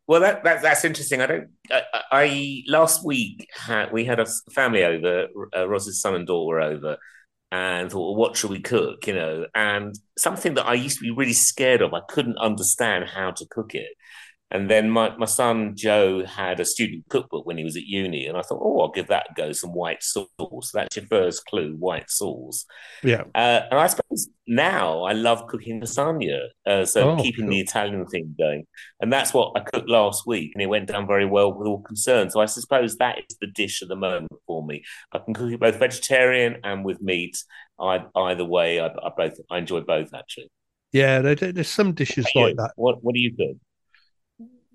Well, 0.07 0.21
that, 0.21 0.45
that 0.45 0.63
that's 0.63 0.85
interesting. 0.85 1.21
I 1.21 1.27
don't. 1.27 1.49
I, 1.71 1.83
I 2.13 2.63
last 2.67 3.05
week 3.05 3.49
had 3.53 3.93
we 3.93 4.05
had 4.05 4.21
a 4.21 4.27
family 4.53 4.85
over. 4.85 5.27
Uh, 5.57 5.69
Ross's 5.69 6.01
son 6.01 6.15
and 6.15 6.27
daughter 6.27 6.47
were 6.47 6.61
over, 6.61 6.97
and 7.53 7.91
thought, 7.91 8.01
well, 8.01 8.17
what 8.17 8.37
should 8.37 8.51
we 8.51 8.61
cook? 8.61 9.07
You 9.07 9.15
know, 9.15 9.47
and 9.55 9.95
something 10.19 10.55
that 10.55 10.67
I 10.67 10.75
used 10.75 10.99
to 10.99 11.03
be 11.05 11.11
really 11.11 11.33
scared 11.35 11.83
of. 11.83 11.95
I 11.95 12.01
couldn't 12.09 12.39
understand 12.39 13.07
how 13.09 13.33
to 13.33 13.47
cook 13.51 13.75
it. 13.75 13.89
And 14.51 14.71
then 14.71 14.89
my, 14.89 15.15
my 15.19 15.27
son 15.27 15.75
Joe 15.77 16.25
had 16.25 16.59
a 16.59 16.65
student 16.65 17.05
cookbook 17.11 17.45
when 17.45 17.59
he 17.59 17.65
was 17.65 17.77
at 17.77 17.83
uni, 17.83 18.25
and 18.27 18.39
I 18.39 18.41
thought, 18.41 18.61
oh, 18.63 18.81
I'll 18.81 18.91
give 18.91 19.09
that 19.09 19.27
a 19.31 19.35
go. 19.35 19.53
Some 19.53 19.75
white 19.75 20.03
sauce. 20.03 20.71
That's 20.73 20.97
your 20.97 21.05
first 21.07 21.45
clue, 21.45 21.75
white 21.79 22.11
sauce. 22.11 22.65
Yeah. 23.05 23.25
Uh, 23.35 23.61
and 23.71 23.79
I 23.79 23.87
suppose 23.89 24.29
now 24.47 25.03
I 25.03 25.13
love 25.13 25.47
cooking 25.49 25.83
lasagna, 25.83 26.41
uh, 26.67 26.87
so 26.87 27.11
Oh, 27.11 27.23
keeping 27.23 27.45
cool. 27.45 27.51
the 27.51 27.61
Italian 27.61 28.07
thing 28.07 28.35
going. 28.39 28.65
And 29.01 29.13
that's 29.13 29.35
what 29.35 29.53
I 29.55 29.61
cooked 29.61 29.89
last 29.91 30.27
week, 30.27 30.53
and 30.55 30.63
it 30.63 30.67
went 30.67 30.89
down 30.89 31.07
very 31.07 31.27
well 31.27 31.53
with 31.53 31.69
all 31.69 31.83
concerned. 31.83 32.33
So 32.33 32.41
I 32.41 32.47
suppose 32.47 32.97
that 32.97 33.19
is 33.29 33.37
the 33.43 33.49
dish 33.49 33.83
of 33.83 33.89
the 33.89 33.97
moment 33.97 34.33
for 34.47 34.65
me. 34.67 34.83
I 35.13 35.19
can 35.19 35.35
cook 35.35 35.53
it 35.53 35.61
both 35.61 35.77
vegetarian 35.77 36.57
and 36.65 36.87
with 36.87 37.03
meat. 37.03 37.37
I, 37.79 38.05
either 38.17 38.47
way, 38.47 38.81
I, 38.81 38.87
I 38.87 39.11
both 39.15 39.35
I 39.51 39.59
enjoy 39.59 39.83
both 39.83 40.15
actually. 40.15 40.51
Yeah, 40.93 41.21
there, 41.21 41.35
there- 41.35 41.53
there's 41.53 41.69
some 41.69 41.93
dishes 41.93 42.27
like 42.35 42.57
that. 42.57 42.73
What 42.77 43.05
What 43.05 43.15
do 43.15 43.21
you 43.21 43.37
cook? 43.37 43.59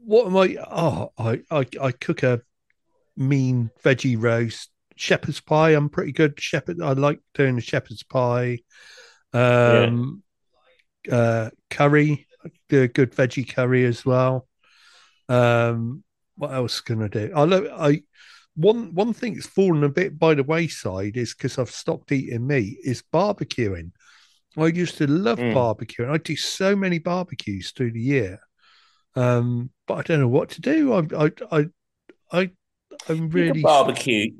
What 0.05 0.27
am 0.27 0.37
I? 0.37 0.57
Oh, 0.69 1.11
I, 1.17 1.41
I, 1.49 1.65
I 1.81 1.91
cook 1.91 2.23
a 2.23 2.41
mean 3.15 3.71
veggie 3.83 4.21
roast, 4.21 4.69
shepherd's 4.95 5.39
pie. 5.39 5.71
I'm 5.71 5.89
pretty 5.89 6.11
good 6.11 6.39
shepherd. 6.39 6.81
I 6.81 6.93
like 6.93 7.19
doing 7.33 7.55
the 7.55 7.61
shepherd's 7.61 8.03
pie. 8.03 8.59
Um, 9.33 10.23
uh, 11.11 11.49
curry, 11.69 12.27
I 12.45 12.49
do 12.69 12.83
a 12.83 12.87
good 12.87 13.13
veggie 13.13 13.47
curry 13.53 13.85
as 13.85 14.05
well. 14.05 14.47
Um, 15.29 16.03
what 16.35 16.53
else 16.53 16.81
can 16.81 17.01
I 17.03 17.07
do? 17.07 17.31
I 17.35 17.43
look. 17.43 17.69
I 17.71 18.03
one 18.55 18.93
one 18.93 19.13
thing 19.13 19.35
that's 19.35 19.47
fallen 19.47 19.83
a 19.83 19.89
bit 19.89 20.19
by 20.19 20.33
the 20.33 20.43
wayside 20.43 21.17
is 21.17 21.33
because 21.33 21.57
I've 21.57 21.71
stopped 21.71 22.11
eating 22.11 22.45
meat. 22.45 22.77
Is 22.83 23.03
barbecuing. 23.13 23.91
I 24.57 24.67
used 24.67 24.97
to 24.97 25.07
love 25.07 25.39
Mm. 25.39 25.53
barbecuing. 25.53 26.09
I 26.09 26.17
do 26.17 26.35
so 26.35 26.75
many 26.75 26.99
barbecues 26.99 27.71
through 27.71 27.91
the 27.91 28.01
year, 28.01 28.39
um, 29.16 29.70
but 29.88 29.95
I 29.95 30.01
don't 30.03 30.20
know 30.20 30.28
what 30.28 30.49
to 30.51 30.61
do. 30.61 30.93
I, 30.93 31.26
I, 31.26 31.32
I, 31.51 31.66
I 32.32 32.51
I'm 33.09 33.30
really 33.30 33.53
could 33.53 33.64
barbecue. 33.64 34.32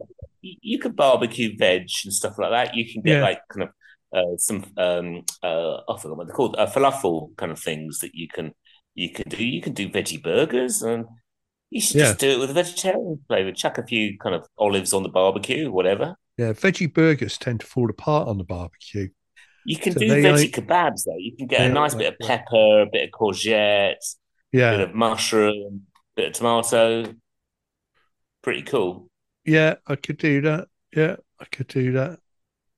You 0.42 0.56
you 0.62 0.80
could 0.80 0.96
barbecue 0.96 1.56
veg 1.58 1.88
and 2.04 2.14
stuff 2.14 2.38
like 2.38 2.52
that. 2.52 2.76
You 2.76 2.92
can 2.92 3.02
get 3.02 3.18
Yeah. 3.18 3.22
like 3.24 3.40
kind 3.50 3.64
of 3.64 3.70
uh, 4.16 4.38
some 4.38 4.66
um 4.78 5.24
uh 5.42 5.78
I 5.90 5.98
forgot 6.00 6.18
what 6.18 6.28
they're 6.28 6.36
called 6.36 6.56
uh, 6.58 6.68
falafel 6.68 7.36
kind 7.38 7.52
of 7.52 7.60
things 7.60 8.00
that 8.00 8.12
you 8.14 8.28
can 8.28 8.54
you 8.96 9.10
can 9.12 9.28
do. 9.30 9.44
You 9.44 9.62
can 9.62 9.74
do 9.74 9.90
veggie 9.90 10.22
burgers 10.22 10.82
and 10.82 11.06
you 11.70 11.82
should 11.82 11.96
Yeah. 11.98 12.04
just 12.10 12.20
do 12.20 12.30
it 12.30 12.40
with 12.40 12.50
a 12.52 12.54
vegetarian 12.54 13.20
flavor. 13.28 13.52
Chuck 13.52 13.78
a 13.78 13.86
few 13.86 14.18
kind 14.20 14.36
of 14.36 14.46
olives 14.58 14.94
on 14.94 15.04
the 15.04 15.10
barbecue, 15.10 15.72
whatever. 15.72 16.16
yeah. 16.38 16.54
Veggie 16.54 16.94
burgers 16.94 17.38
tend 17.38 17.60
to 17.62 17.66
fall 17.66 17.90
apart 17.90 18.28
on 18.28 18.38
the 18.38 18.44
barbecue. 18.44 19.10
You 19.66 19.78
can 19.78 19.94
So 19.94 20.00
do 20.00 20.08
veggie 20.08 20.52
kebabs 20.52 21.06
though. 21.06 21.18
You 21.18 21.36
can 21.38 21.48
get 21.48 21.62
a 21.70 21.74
nice 21.74 21.96
bit 21.96 22.14
of 22.14 22.20
pepper, 22.20 22.82
a 22.82 22.86
bit 22.92 23.06
of 23.06 23.12
courgette, 23.20 23.96
bit 24.54 24.60
Yeah, 24.60 24.72
of 24.76 24.95
mushroom, 24.95 25.82
bit 26.16 26.28
of 26.28 26.34
tomato. 26.34 27.14
Pretty 28.41 28.62
cool. 28.64 29.08
yeah. 29.45 29.76
I 29.88 29.95
could 29.95 30.18
do 30.18 30.41
that. 30.41 30.68
Yeah, 30.95 31.16
I 31.39 31.45
could 31.45 31.68
do 31.68 31.93
that. 31.93 32.20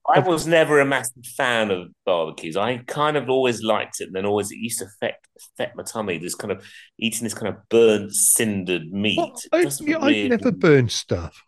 I 0.07 0.19
was 0.19 0.45
never 0.45 0.79
a 0.79 0.85
massive 0.85 1.25
fan 1.35 1.71
of 1.71 1.87
barbecues. 2.05 2.55
I 2.55 2.77
kind 2.85 3.17
of 3.17 3.27
always 3.27 3.63
liked 3.63 3.99
it, 4.01 4.05
and 4.05 4.15
then 4.15 4.25
always 4.25 4.51
it 4.51 4.57
used 4.57 4.77
to 4.79 4.85
affect 4.85 5.27
affect 5.57 5.75
my 5.75 5.81
tummy. 5.83 6.19
This 6.19 6.35
kind 6.35 6.51
of 6.51 6.63
eating 6.99 7.23
this 7.23 7.33
kind 7.33 7.47
of 7.47 7.57
burnt, 7.69 8.13
cindered 8.13 8.91
meat. 8.91 9.17
Well, 9.17 9.35
I, 9.51 9.63
doesn't 9.63 9.87
yeah, 9.87 9.97
I 9.97 10.07
really- 10.09 10.29
never 10.29 10.51
burned 10.51 10.91
stuff. 10.91 11.41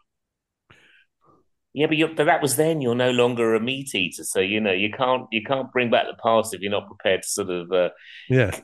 Yeah, 1.73 1.86
but, 1.86 1.97
you're, 1.97 2.15
but 2.15 2.23
that 2.25 2.41
was 2.41 2.55
then. 2.55 2.82
You're 2.82 2.95
no 2.95 3.11
longer 3.11 3.53
a 3.53 3.59
meat 3.59 3.93
eater, 3.93 4.23
so 4.23 4.39
you 4.39 4.59
know 4.59 4.71
you 4.71 4.89
can't 4.91 5.28
you 5.32 5.43
can't 5.43 5.71
bring 5.71 5.91
back 5.91 6.07
the 6.07 6.17
past 6.21 6.55
if 6.55 6.61
you're 6.61 6.71
not 6.71 6.88
prepared 6.88 7.21
to 7.21 7.30
sort 7.30 7.49
of. 7.51 7.71
Uh, 7.71 7.89
Yeah, 8.28 8.59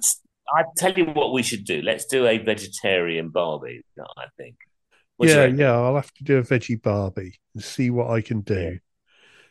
I 0.49 0.63
tell 0.77 0.93
you 0.93 1.05
what 1.05 1.33
we 1.33 1.43
should 1.43 1.63
do. 1.65 1.81
Let's 1.81 2.05
do 2.05 2.27
a 2.27 2.37
vegetarian 2.37 3.29
barbie. 3.29 3.83
I 4.17 4.25
think. 4.37 4.55
What 5.17 5.29
yeah, 5.29 5.45
yeah. 5.45 5.71
I'll 5.71 5.95
have 5.95 6.13
to 6.15 6.23
do 6.23 6.37
a 6.37 6.43
veggie 6.43 6.81
barbie 6.81 7.39
and 7.53 7.63
see 7.63 7.89
what 7.89 8.09
I 8.09 8.21
can 8.21 8.41
do. 8.41 8.71
Yeah. 8.73 8.77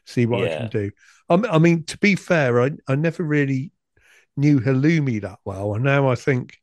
See 0.04 0.26
what 0.26 0.44
I 0.44 0.56
can 0.56 0.68
do. 0.68 0.90
I 1.30 1.58
mean, 1.58 1.84
to 1.84 1.98
be 1.98 2.16
fair, 2.16 2.60
I, 2.60 2.72
I 2.88 2.96
never 2.96 3.22
really 3.22 3.70
knew 4.36 4.60
halloumi 4.60 5.22
that 5.22 5.38
well, 5.44 5.74
and 5.74 5.84
now 5.84 6.10
I 6.10 6.14
think 6.14 6.56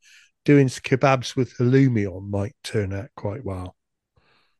doing 0.44 0.68
kebabs 0.68 1.34
with 1.36 1.56
halloumi 1.56 2.06
on 2.06 2.30
might 2.30 2.54
turn 2.62 2.92
out 2.92 3.08
quite 3.16 3.44
well. 3.44 3.76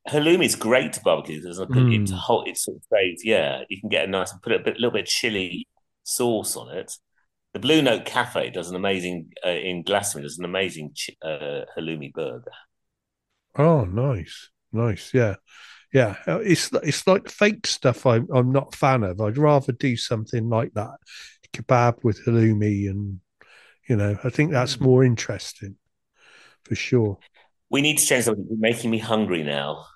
Halloumi 0.09 0.47
is 0.47 0.57
great 0.57 0.95
to 0.95 1.01
barbecue. 1.03 1.41
There's 1.41 1.59
a, 1.59 1.66
Mm. 1.66 2.03
it's 2.03 2.11
a 2.11 2.16
whole, 2.16 2.45
it's 2.47 2.64
sort 2.64 2.79
of 2.79 2.83
saves, 2.91 3.25
yeah. 3.25 3.62
You 3.68 3.79
can 3.81 3.91
get 3.91 4.07
a 4.07 4.11
nice 4.11 4.33
and 4.33 4.41
put 4.43 4.53
a 4.53 4.59
bit, 4.59 4.75
little 4.75 4.91
bit 4.91 5.03
of 5.03 5.07
chili 5.09 5.68
sauce 6.05 6.57
on 6.57 6.75
it. 6.77 6.93
The 7.53 7.59
Blue 7.59 7.82
Note 7.82 8.05
Cafe 8.05 8.51
does 8.51 8.70
an 8.70 8.76
amazing 8.76 9.30
uh, 9.44 9.51
in 9.51 9.82
Glastonbury. 9.82 10.28
Does 10.28 10.38
an 10.38 10.44
amazing 10.44 10.92
ch- 10.94 11.11
uh, 11.22 11.62
halloumi 11.76 12.12
burger. 12.12 12.53
Oh, 13.57 13.84
nice, 13.84 14.51
nice. 14.72 15.12
Yeah, 15.12 15.36
yeah. 15.92 16.16
Uh, 16.26 16.38
It's 16.38 16.70
it's 16.82 17.07
like 17.07 17.28
fake 17.28 17.66
stuff. 17.66 18.07
I'm 18.07 18.28
I'm 18.32 18.53
not 18.53 18.74
a 18.74 18.76
fan 18.76 19.03
of. 19.03 19.20
I'd 19.20 19.38
rather 19.38 19.72
do 19.72 19.96
something 19.96 20.48
like 20.48 20.72
that, 20.74 20.96
kebab 21.53 22.05
with 22.05 22.24
halloumi, 22.24 22.88
and 22.88 23.20
you 23.88 23.96
know, 23.96 24.16
I 24.22 24.30
think 24.30 24.53
that's 24.53 24.76
Mm. 24.76 24.82
more 24.82 25.05
interesting, 25.05 25.76
for 26.64 26.76
sure. 26.76 27.18
We 27.70 27.82
need 27.82 27.98
to 27.98 28.07
change 28.07 28.24
something. 28.24 28.46
You're 28.48 28.59
making 28.59 28.90
me 28.90 28.98
hungry 28.98 29.42
now. 29.42 29.86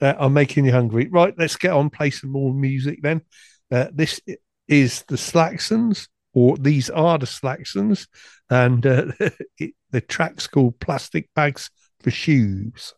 Uh, 0.00 0.14
I'm 0.18 0.32
making 0.32 0.64
you 0.64 0.72
hungry. 0.72 1.08
Right, 1.10 1.34
let's 1.36 1.56
get 1.56 1.72
on. 1.72 1.90
Play 1.90 2.10
some 2.10 2.30
more 2.30 2.54
music 2.54 3.00
then. 3.02 3.22
Uh, 3.70 3.88
this 3.92 4.20
is 4.68 5.02
the 5.08 5.16
Slacksons, 5.16 6.08
or 6.34 6.56
these 6.56 6.90
are 6.90 7.18
the 7.18 7.26
Slacksons, 7.26 8.06
and 8.50 8.86
uh, 8.86 9.06
it, 9.58 9.74
the 9.90 10.00
track's 10.00 10.46
called 10.46 10.80
"Plastic 10.80 11.28
Bags 11.34 11.70
for 12.00 12.10
Shoes." 12.10 12.94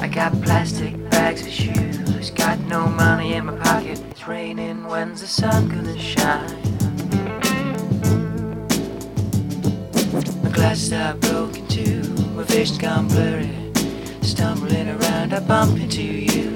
I 0.00 0.08
got 0.10 0.32
plastic 0.42 1.10
bags 1.10 1.46
of 1.46 1.52
shoes, 1.52 2.30
got 2.30 2.58
no 2.60 2.86
money 2.86 3.34
in 3.34 3.46
my 3.46 3.56
pocket. 3.58 4.00
It's 4.10 4.26
raining, 4.28 4.84
when's 4.84 5.20
the 5.20 5.26
sun 5.26 5.68
gonna 5.68 5.98
shine? 5.98 6.83
Glasses 10.64 10.92
are 10.94 11.14
broken 11.16 11.66
too, 11.68 12.00
my 12.34 12.42
vision's 12.44 12.78
gone 12.78 13.06
blurry. 13.06 13.50
Stumbling 14.22 14.88
around, 14.88 15.34
I 15.34 15.40
bump 15.40 15.78
into 15.78 16.02
you. 16.02 16.53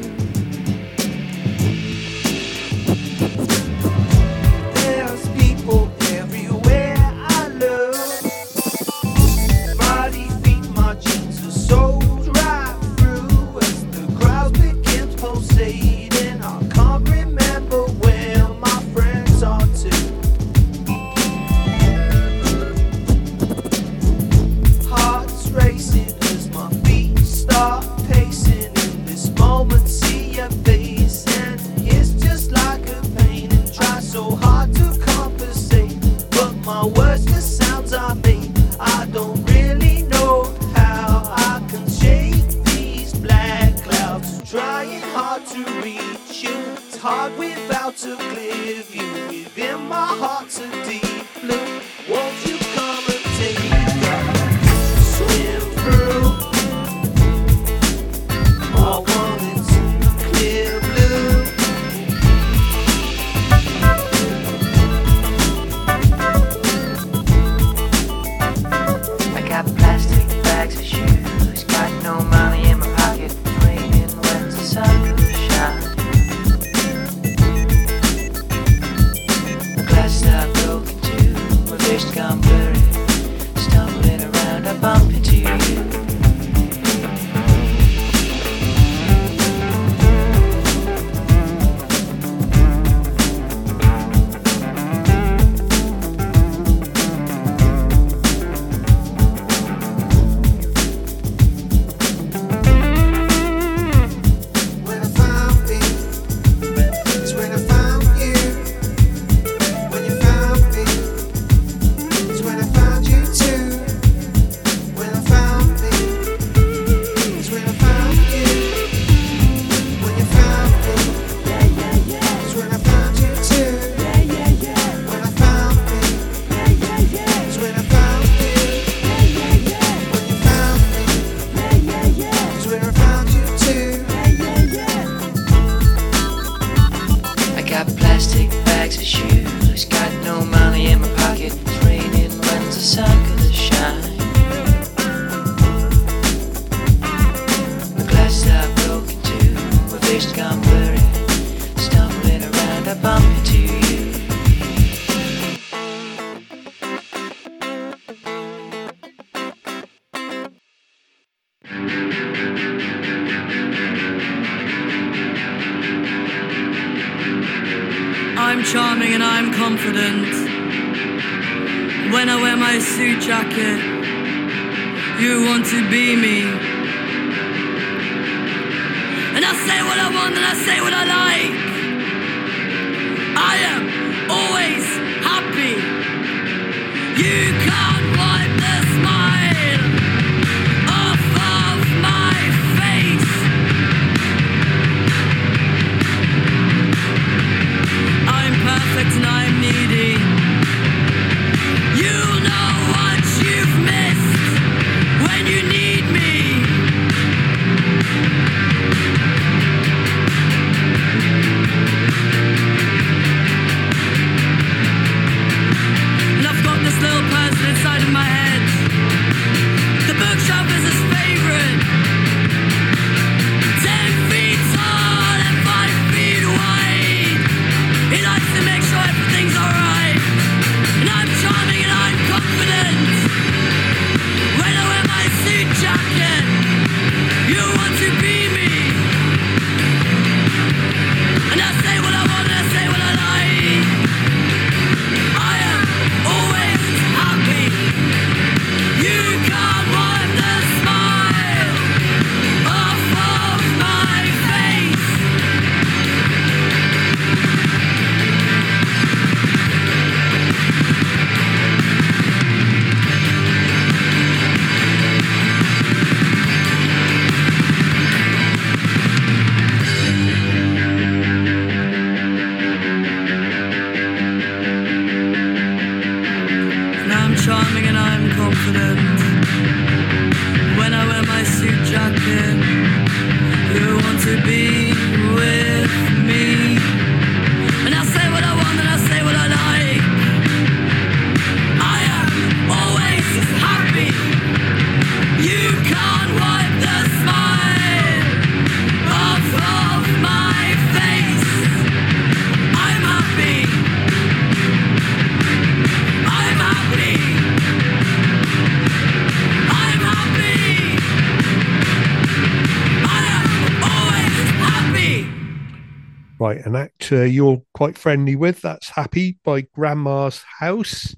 An 317.13 317.31
you're 317.31 317.63
quite 317.75 317.97
friendly 317.97 318.37
with. 318.37 318.61
That's 318.61 318.91
Happy 318.91 319.39
by 319.45 319.63
Grandma's 319.63 320.45
House. 320.59 321.15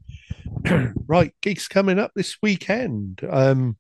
right, 1.06 1.32
gigs 1.42 1.68
coming 1.68 1.98
up 1.98 2.12
this 2.14 2.36
weekend. 2.42 3.20
Um, 3.28 3.76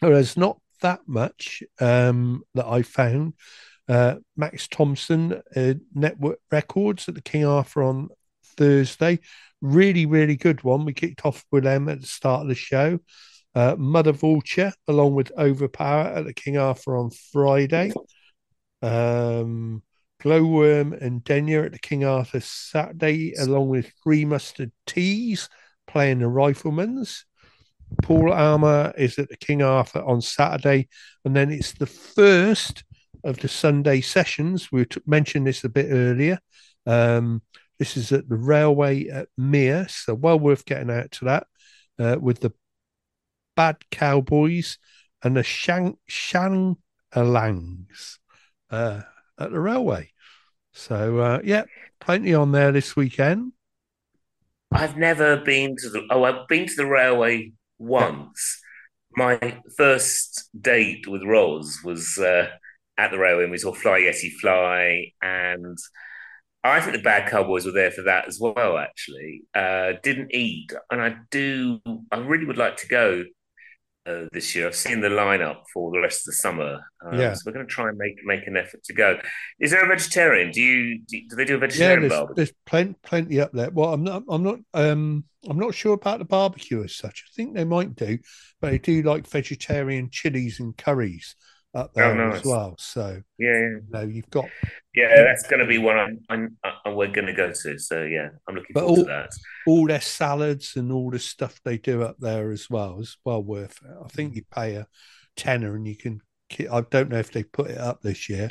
there's 0.00 0.36
not 0.36 0.58
that 0.80 1.00
much 1.06 1.62
um, 1.80 2.44
that 2.54 2.66
I 2.66 2.82
found. 2.82 3.34
Uh, 3.88 4.16
Max 4.36 4.68
Thompson, 4.68 5.42
uh, 5.54 5.74
Network 5.94 6.38
Records 6.50 7.08
at 7.08 7.14
the 7.14 7.22
King 7.22 7.44
Arthur 7.44 7.82
on 7.82 8.08
Thursday. 8.56 9.18
Really, 9.60 10.06
really 10.06 10.36
good 10.36 10.62
one. 10.62 10.84
We 10.84 10.92
kicked 10.92 11.26
off 11.26 11.44
with 11.50 11.64
them 11.64 11.88
at 11.88 12.00
the 12.00 12.06
start 12.06 12.42
of 12.42 12.48
the 12.48 12.54
show. 12.54 13.00
Uh, 13.54 13.76
Mother 13.78 14.12
Vulture, 14.12 14.72
along 14.86 15.14
with 15.14 15.32
Overpower 15.36 16.04
at 16.04 16.24
the 16.24 16.34
King 16.34 16.58
Arthur 16.58 16.96
on 16.96 17.10
Friday. 17.32 17.92
Um, 18.82 19.82
Glowworm 20.22 20.92
and 20.92 21.22
Denya 21.24 21.66
at 21.66 21.72
the 21.72 21.78
King 21.78 22.04
Arthur 22.04 22.40
Saturday, 22.40 23.34
along 23.38 23.68
with 23.68 23.92
Three 24.02 24.24
Mustard 24.24 24.72
Teas 24.86 25.48
playing 25.86 26.18
the 26.20 26.28
Riflemen's. 26.28 27.24
Paul 28.02 28.32
Armour 28.32 28.92
is 28.98 29.18
at 29.18 29.28
the 29.28 29.36
King 29.36 29.62
Arthur 29.62 30.02
on 30.02 30.20
Saturday, 30.20 30.88
and 31.24 31.34
then 31.34 31.50
it's 31.50 31.72
the 31.72 31.86
first 31.86 32.84
of 33.24 33.38
the 33.38 33.48
Sunday 33.48 34.00
sessions. 34.00 34.70
We 34.70 34.84
t- 34.84 35.00
mentioned 35.06 35.46
this 35.46 35.64
a 35.64 35.68
bit 35.68 35.86
earlier. 35.90 36.38
Um, 36.86 37.42
this 37.78 37.96
is 37.96 38.12
at 38.12 38.28
the 38.28 38.36
railway 38.36 39.08
at 39.08 39.28
Mere, 39.36 39.88
so 39.88 40.14
well 40.14 40.38
worth 40.38 40.64
getting 40.64 40.90
out 40.90 41.10
to 41.12 41.24
that 41.26 41.46
uh, 41.98 42.16
with 42.20 42.40
the 42.40 42.52
Bad 43.56 43.76
Cowboys 43.90 44.78
and 45.22 45.36
the 45.36 45.42
Shang 45.42 45.96
Shangalangs 46.08 46.76
uh, 48.70 49.02
at 49.38 49.50
the 49.50 49.60
railway. 49.60 50.12
So 50.72 51.18
uh, 51.18 51.40
yeah, 51.44 51.64
plenty 52.00 52.34
on 52.34 52.52
there 52.52 52.72
this 52.72 52.96
weekend. 52.96 53.52
I've 54.70 54.96
never 54.96 55.38
been 55.38 55.76
to 55.76 55.88
the. 55.88 56.06
Oh, 56.10 56.24
I've 56.24 56.46
been 56.48 56.66
to 56.66 56.74
the 56.76 56.86
railway 56.86 57.52
once. 57.78 58.60
My 59.16 59.60
first 59.76 60.50
date 60.60 61.06
with 61.08 61.22
Roz 61.24 61.78
was 61.82 62.18
uh, 62.18 62.48
at 62.98 63.10
the 63.10 63.18
railway, 63.18 63.44
and 63.44 63.52
we 63.52 63.58
saw 63.58 63.72
Fly 63.72 64.00
Yeti 64.00 64.30
Fly, 64.40 65.12
and 65.22 65.78
I 66.62 66.80
think 66.80 66.96
the 66.96 67.02
Bad 67.02 67.30
Cowboys 67.30 67.64
were 67.64 67.72
there 67.72 67.90
for 67.90 68.02
that 68.02 68.28
as 68.28 68.38
well. 68.38 68.76
Actually, 68.76 69.42
uh, 69.54 69.94
didn't 70.02 70.34
eat, 70.34 70.70
and 70.90 71.00
I 71.00 71.16
do. 71.30 71.80
I 72.12 72.18
really 72.18 72.44
would 72.44 72.58
like 72.58 72.76
to 72.78 72.88
go 72.88 73.24
uh, 74.08 74.24
this 74.32 74.54
year. 74.54 74.66
I've 74.68 74.74
seen 74.74 75.00
the 75.00 75.08
lineup 75.08 75.62
for 75.72 75.90
the 75.92 76.00
rest 76.00 76.20
of 76.22 76.26
the 76.26 76.36
summer, 76.36 76.80
um, 77.04 77.18
Yeah. 77.18 77.34
so 77.34 77.42
we're 77.46 77.52
going 77.52 77.66
to 77.66 77.72
try 77.72 77.88
and 77.88 77.98
make 77.98 78.16
make 78.24 78.46
an 78.46 78.56
effort 78.56 78.82
to 78.84 78.94
go. 78.94 79.18
Is 79.60 79.70
there 79.70 79.84
a 79.84 79.88
vegetarian? 79.88 80.50
Do 80.50 80.60
you 80.60 81.00
do, 81.06 81.20
do 81.28 81.36
they 81.36 81.44
do 81.44 81.54
a 81.54 81.56
Yeah, 81.58 81.66
vegetarian 81.66 82.00
there's, 82.00 82.12
barbecue? 82.12 82.34
there's 82.36 82.52
plenty, 82.66 82.94
plenty 83.02 83.40
up 83.40 83.52
there. 83.52 83.70
Well, 83.70 83.92
I'm 83.92 84.04
not, 84.04 84.22
I'm 84.28 84.42
not, 84.42 84.58
um, 84.74 85.24
I'm 85.48 85.58
not 85.58 85.74
sure 85.74 85.94
about 85.94 86.18
the 86.18 86.24
barbecue 86.24 86.82
as 86.82 86.96
such. 86.96 87.24
I 87.26 87.30
think 87.36 87.54
they 87.54 87.64
might 87.64 87.94
do, 87.94 88.18
but 88.60 88.70
they 88.70 88.78
do 88.78 89.02
like 89.02 89.26
vegetarian 89.28 90.08
chilies 90.10 90.60
and 90.60 90.76
curries 90.76 91.36
up 91.78 91.94
there 91.94 92.20
Oh, 92.20 92.32
as 92.32 92.44
well. 92.44 92.74
So 92.78 93.22
Yeah, 93.38 93.52
yeah. 93.52 93.58
you 93.58 93.82
know, 93.90 94.02
you've 94.02 94.30
got, 94.30 94.46
Yeah, 94.94 95.22
that's 95.22 95.46
going 95.48 95.60
to 95.60 95.66
be 95.66 95.78
one 95.78 95.96
I'm, 95.98 96.18
I'm, 96.28 96.56
i 96.84 96.90
we're 96.90 97.08
going 97.12 97.26
to 97.26 97.32
go 97.32 97.52
to. 97.62 97.78
So 97.78 98.02
yeah, 98.02 98.28
I'm 98.48 98.54
looking 98.54 98.74
But 98.74 98.80
forward 98.84 98.98
all- 98.98 99.04
to 99.04 99.10
that. 99.10 99.30
all 99.66 99.86
their 99.86 100.00
salads 100.00 100.76
and 100.76 100.90
all 100.92 101.10
the 101.10 101.18
stuff 101.18 101.60
they 101.64 101.78
do 101.78 102.02
up 102.02 102.16
there 102.18 102.50
as 102.50 102.68
well 102.68 103.00
is 103.00 103.16
well 103.24 103.42
worth 103.42 103.76
it. 103.82 103.90
I 103.90 104.04
Mm. 104.04 104.12
think 104.12 104.34
you 104.36 104.42
pay 104.50 104.74
a 104.74 104.86
tenner 105.36 105.76
and 105.76 105.86
you 105.86 105.96
can. 105.96 106.20
I 106.70 106.80
don't 106.80 107.10
know 107.10 107.18
if 107.18 107.30
they 107.32 107.42
put 107.42 107.70
it 107.70 107.78
up 107.78 108.00
this 108.02 108.28
year, 108.30 108.48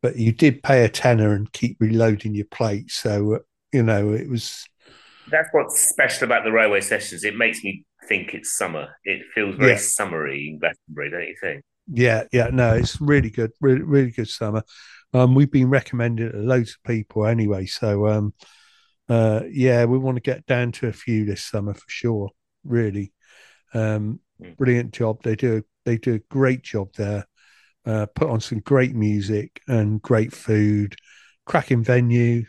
but 0.00 0.16
you 0.16 0.32
did 0.32 0.62
pay 0.62 0.84
a 0.84 0.88
tenner 0.88 1.34
and 1.34 1.52
keep 1.52 1.76
reloading 1.80 2.34
your 2.34 2.46
plate. 2.46 2.90
So 2.90 3.34
uh, 3.34 3.38
you 3.72 3.82
know 3.82 4.12
it 4.12 4.28
was. 4.28 4.64
That's 5.30 5.48
what's 5.52 5.80
special 5.80 6.24
about 6.24 6.44
the 6.44 6.52
railway 6.52 6.80
sessions. 6.80 7.24
It 7.24 7.36
makes 7.36 7.62
me 7.64 7.84
think 8.08 8.34
it's 8.34 8.56
summer. 8.56 8.88
It 9.04 9.22
feels 9.34 9.56
very 9.56 9.72
Yeah. 9.72 9.76
summery 9.78 10.48
in 10.50 10.58
Glastonbury, 10.60 11.10
don't 11.10 11.26
you 11.28 11.36
think? 11.40 11.62
Yeah, 11.88 12.24
yeah, 12.32 12.48
no, 12.52 12.74
it's 12.74 13.00
really 13.00 13.30
good, 13.30 13.52
really, 13.60 13.82
really 13.82 14.10
good 14.10 14.28
summer. 14.28 14.62
Um, 15.12 15.34
we've 15.34 15.50
been 15.50 15.68
recommending 15.68 16.26
it 16.28 16.32
to 16.32 16.38
loads 16.38 16.70
of 16.76 16.82
people 16.88 17.26
anyway, 17.26 17.66
so 17.66 18.06
um, 18.08 18.34
uh, 19.08 19.42
yeah, 19.50 19.84
we 19.84 19.98
want 19.98 20.16
to 20.16 20.22
get 20.22 20.46
down 20.46 20.72
to 20.72 20.88
a 20.88 20.92
few 20.92 21.24
this 21.24 21.44
summer 21.44 21.74
for 21.74 21.88
sure. 21.88 22.30
Really, 22.64 23.12
um, 23.74 24.20
Mm. 24.40 24.56
brilliant 24.56 24.92
job. 24.92 25.22
They 25.22 25.36
do 25.36 25.64
they 25.84 25.98
do 25.98 26.14
a 26.14 26.18
great 26.34 26.62
job 26.62 26.94
there. 26.96 27.26
Uh, 27.86 28.06
put 28.06 28.30
on 28.30 28.40
some 28.40 28.60
great 28.60 28.94
music 28.94 29.60
and 29.68 30.02
great 30.02 30.32
food, 30.32 30.96
cracking 31.46 31.84
venue, 31.84 32.44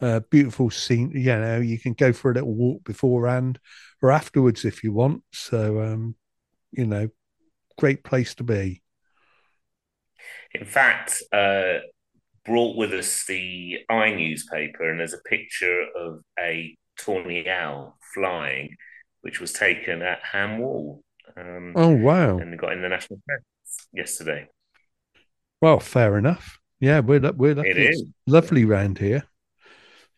uh, 0.00 0.20
beautiful 0.30 0.70
scene. 0.70 1.10
You 1.14 1.36
know, 1.36 1.60
you 1.60 1.78
can 1.78 1.94
go 1.94 2.12
for 2.12 2.30
a 2.30 2.34
little 2.34 2.54
walk 2.54 2.84
beforehand 2.84 3.58
or 4.02 4.12
afterwards 4.12 4.64
if 4.64 4.84
you 4.84 4.92
want. 4.92 5.22
So, 5.32 5.80
um, 5.82 6.16
you 6.72 6.86
know, 6.86 7.08
great 7.80 8.04
place 8.04 8.34
to 8.36 8.44
be. 8.44 8.82
In 10.52 10.66
fact, 10.66 11.22
uh, 11.32 11.78
brought 12.44 12.76
with 12.76 12.92
us 12.92 13.24
the 13.26 13.78
i 13.88 14.10
newspaper, 14.10 14.90
and 14.90 15.00
there's 15.00 15.14
a 15.14 15.28
picture 15.28 15.86
of 15.96 16.20
a 16.38 16.76
tawny 16.98 17.48
owl 17.48 17.96
flying, 18.14 18.76
which 19.22 19.40
was 19.40 19.52
taken 19.52 20.02
at 20.02 20.20
Ham 20.22 20.58
Wall. 20.58 21.02
Um, 21.36 21.72
Oh 21.74 21.90
wow! 21.90 22.38
and 22.38 22.58
got 22.58 22.72
in 22.72 22.82
the 22.82 22.88
national 22.88 23.20
press 23.26 23.42
yesterday. 23.92 24.48
Well, 25.60 25.80
fair 25.80 26.18
enough. 26.18 26.58
Yeah, 26.80 27.00
we're 27.00 27.20
we're 27.32 27.54
lucky. 27.54 27.70
It 27.70 27.78
It's 27.78 28.02
lovely 28.26 28.64
round 28.64 28.98
here. 28.98 29.24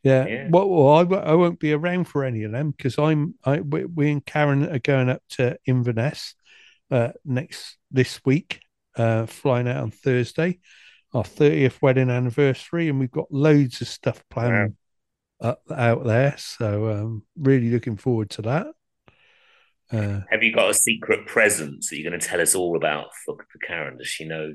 Yeah. 0.03 0.27
Yeah. 0.27 0.49
Well, 0.51 0.69
well 0.69 0.89
I, 0.89 1.31
I 1.31 1.35
won't 1.35 1.61
be 1.61 1.73
around 1.73 2.05
for 2.09 2.25
any 2.25 2.43
of 2.43 2.53
them 2.53 2.73
because 2.73 2.99
I'm 2.99 3.35
I 3.45 3.61
we, 3.61 3.85
we 3.85 4.11
and 4.11 4.25
Karen 4.25 4.69
are 4.69 4.79
going 4.79 5.09
up 5.09 5.23
to 5.31 5.57
Inverness 5.67 6.35
uh, 6.93 7.12
next 7.24 7.78
this 7.90 8.20
week, 8.24 8.61
uh, 8.97 9.26
flying 9.26 9.66
out 9.68 9.82
on 9.82 9.90
Thursday, 9.90 10.61
our 11.14 11.24
thirtieth 11.24 11.80
wedding 11.80 12.11
anniversary, 12.11 12.88
and 12.88 13.01
we've 13.01 13.11
got 13.11 13.32
loads 13.32 13.80
of 13.80 13.88
stuff 13.88 14.22
planned 14.30 14.76
up, 15.40 15.62
out 15.74 16.05
there. 16.05 16.34
So 16.38 16.90
um, 16.90 17.24
really 17.36 17.70
looking 17.70 17.97
forward 17.97 18.30
to 18.30 18.43
that. 18.43 18.66
Uh, 19.90 20.20
Have 20.30 20.43
you 20.43 20.53
got 20.55 20.70
a 20.70 20.74
secret 20.74 21.26
present 21.26 21.84
that 21.90 21.99
you're 21.99 22.11
going 22.11 22.20
to 22.20 22.26
tell 22.26 22.40
us 22.40 22.55
all 22.55 22.76
about 22.76 23.07
for, 23.24 23.36
for 23.36 23.59
Karen? 23.66 23.99
Does 23.99 24.09
she 24.09 24.24
know? 24.24 24.55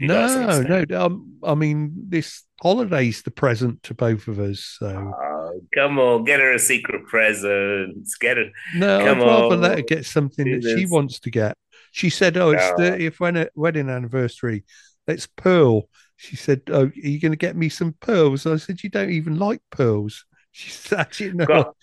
got 0.00 0.68
no, 0.68 0.84
no. 0.88 1.04
Um, 1.04 1.38
I 1.42 1.54
mean, 1.54 1.92
this 2.08 2.44
holiday's 2.62 3.22
the 3.22 3.30
present 3.30 3.82
to 3.84 3.94
both 3.94 4.28
of 4.28 4.38
us. 4.38 4.76
So 4.78 5.12
Oh, 5.20 5.60
come 5.74 5.98
on, 5.98 6.24
get 6.24 6.40
her 6.40 6.52
a 6.52 6.58
secret 6.58 7.06
present. 7.06 8.08
Get 8.20 8.36
her. 8.36 8.50
no, 8.74 8.98
come 9.04 9.20
I'd 9.20 9.26
rather 9.26 9.54
on, 9.54 9.60
let 9.60 9.78
her 9.78 9.82
get 9.82 10.06
something 10.06 10.44
do 10.44 10.60
that 10.60 10.78
she 10.78 10.86
wants 10.86 11.18
to 11.20 11.30
get. 11.30 11.56
She 11.98 12.10
said, 12.10 12.36
"Oh, 12.36 12.50
it's 12.50 12.70
thirtieth 12.70 13.18
wedding 13.20 13.48
wedding 13.56 13.88
anniversary. 13.90 14.64
Let's 15.08 15.26
pearl." 15.26 15.88
She 16.16 16.36
said, 16.36 16.62
"Oh, 16.68 16.84
are 16.86 16.92
you 16.94 17.20
going 17.20 17.32
to 17.32 17.36
get 17.36 17.56
me 17.56 17.68
some 17.68 17.94
pearls?" 18.00 18.46
I 18.46 18.56
said, 18.56 18.82
"You 18.84 18.90
don't 18.90 19.10
even 19.10 19.38
like 19.38 19.62
pearls." 19.70 20.24
She 20.52 20.70
said, 20.70 21.00
"Actually, 21.00 21.32
no." 21.32 21.46
Got- 21.46 21.76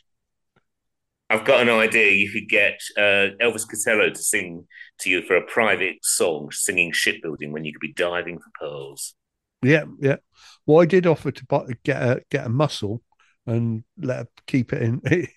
I've 1.29 1.45
got 1.45 1.61
an 1.61 1.69
idea. 1.69 2.11
You 2.11 2.31
could 2.31 2.47
get 2.47 2.79
uh, 2.97 3.35
Elvis 3.41 3.67
Costello 3.67 4.09
to 4.09 4.21
sing 4.21 4.67
to 4.99 5.09
you 5.09 5.23
for 5.23 5.35
a 5.35 5.41
private 5.45 5.97
song, 6.03 6.49
singing 6.51 6.91
shipbuilding 6.91 7.51
when 7.51 7.65
you 7.65 7.73
could 7.73 7.81
be 7.81 7.93
diving 7.93 8.39
for 8.39 8.51
pearls. 8.59 9.15
Yeah, 9.63 9.85
yeah. 9.99 10.17
Well, 10.65 10.81
I 10.81 10.85
did 10.85 11.07
offer 11.07 11.31
to 11.31 11.45
buy, 11.45 11.65
get 11.83 12.01
a 12.01 12.21
get 12.29 12.45
a 12.45 12.49
mussel 12.49 13.01
and 13.47 13.83
let 13.97 14.17
her 14.17 14.27
keep 14.47 14.73
it 14.73 14.81
in 14.81 15.01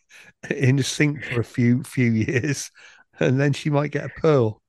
in 0.50 0.76
the 0.76 0.82
sink 0.82 1.24
for 1.24 1.40
a 1.40 1.44
few 1.44 1.82
few 1.82 2.10
years, 2.10 2.70
and 3.18 3.40
then 3.40 3.52
she 3.52 3.70
might 3.70 3.90
get 3.90 4.04
a 4.06 4.20
pearl. 4.20 4.62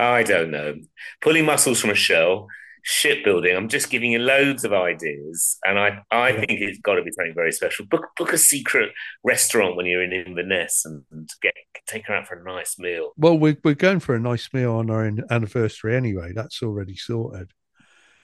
I 0.00 0.22
don't 0.22 0.50
know. 0.50 0.76
Pulling 1.20 1.44
mussels 1.44 1.80
from 1.80 1.90
a 1.90 1.94
shell, 1.94 2.46
shipbuilding. 2.82 3.54
I'm 3.54 3.68
just 3.68 3.90
giving 3.90 4.12
you 4.12 4.18
loads 4.18 4.64
of 4.64 4.72
ideas, 4.72 5.58
and 5.64 5.78
I, 5.78 6.00
I 6.10 6.32
think 6.32 6.52
it's 6.60 6.78
got 6.80 6.94
to 6.94 7.02
be 7.02 7.12
something 7.12 7.34
very 7.34 7.52
special. 7.52 7.86
Book 7.86 8.06
book 8.16 8.32
a 8.32 8.38
secret 8.38 8.90
restaurant 9.24 9.76
when 9.76 9.86
you're 9.86 10.02
in 10.02 10.12
Inverness, 10.12 10.84
and, 10.84 11.04
and 11.10 11.28
get 11.42 11.54
take 11.86 12.06
her 12.06 12.14
out 12.14 12.26
for 12.26 12.40
a 12.40 12.44
nice 12.44 12.78
meal. 12.78 13.12
Well, 13.16 13.38
we're 13.38 13.58
we're 13.62 13.74
going 13.74 14.00
for 14.00 14.14
a 14.14 14.20
nice 14.20 14.48
meal 14.52 14.72
on 14.74 14.90
our 14.90 15.10
anniversary 15.30 15.94
anyway. 15.96 16.32
That's 16.34 16.62
already 16.62 16.96
sorted. 16.96 17.52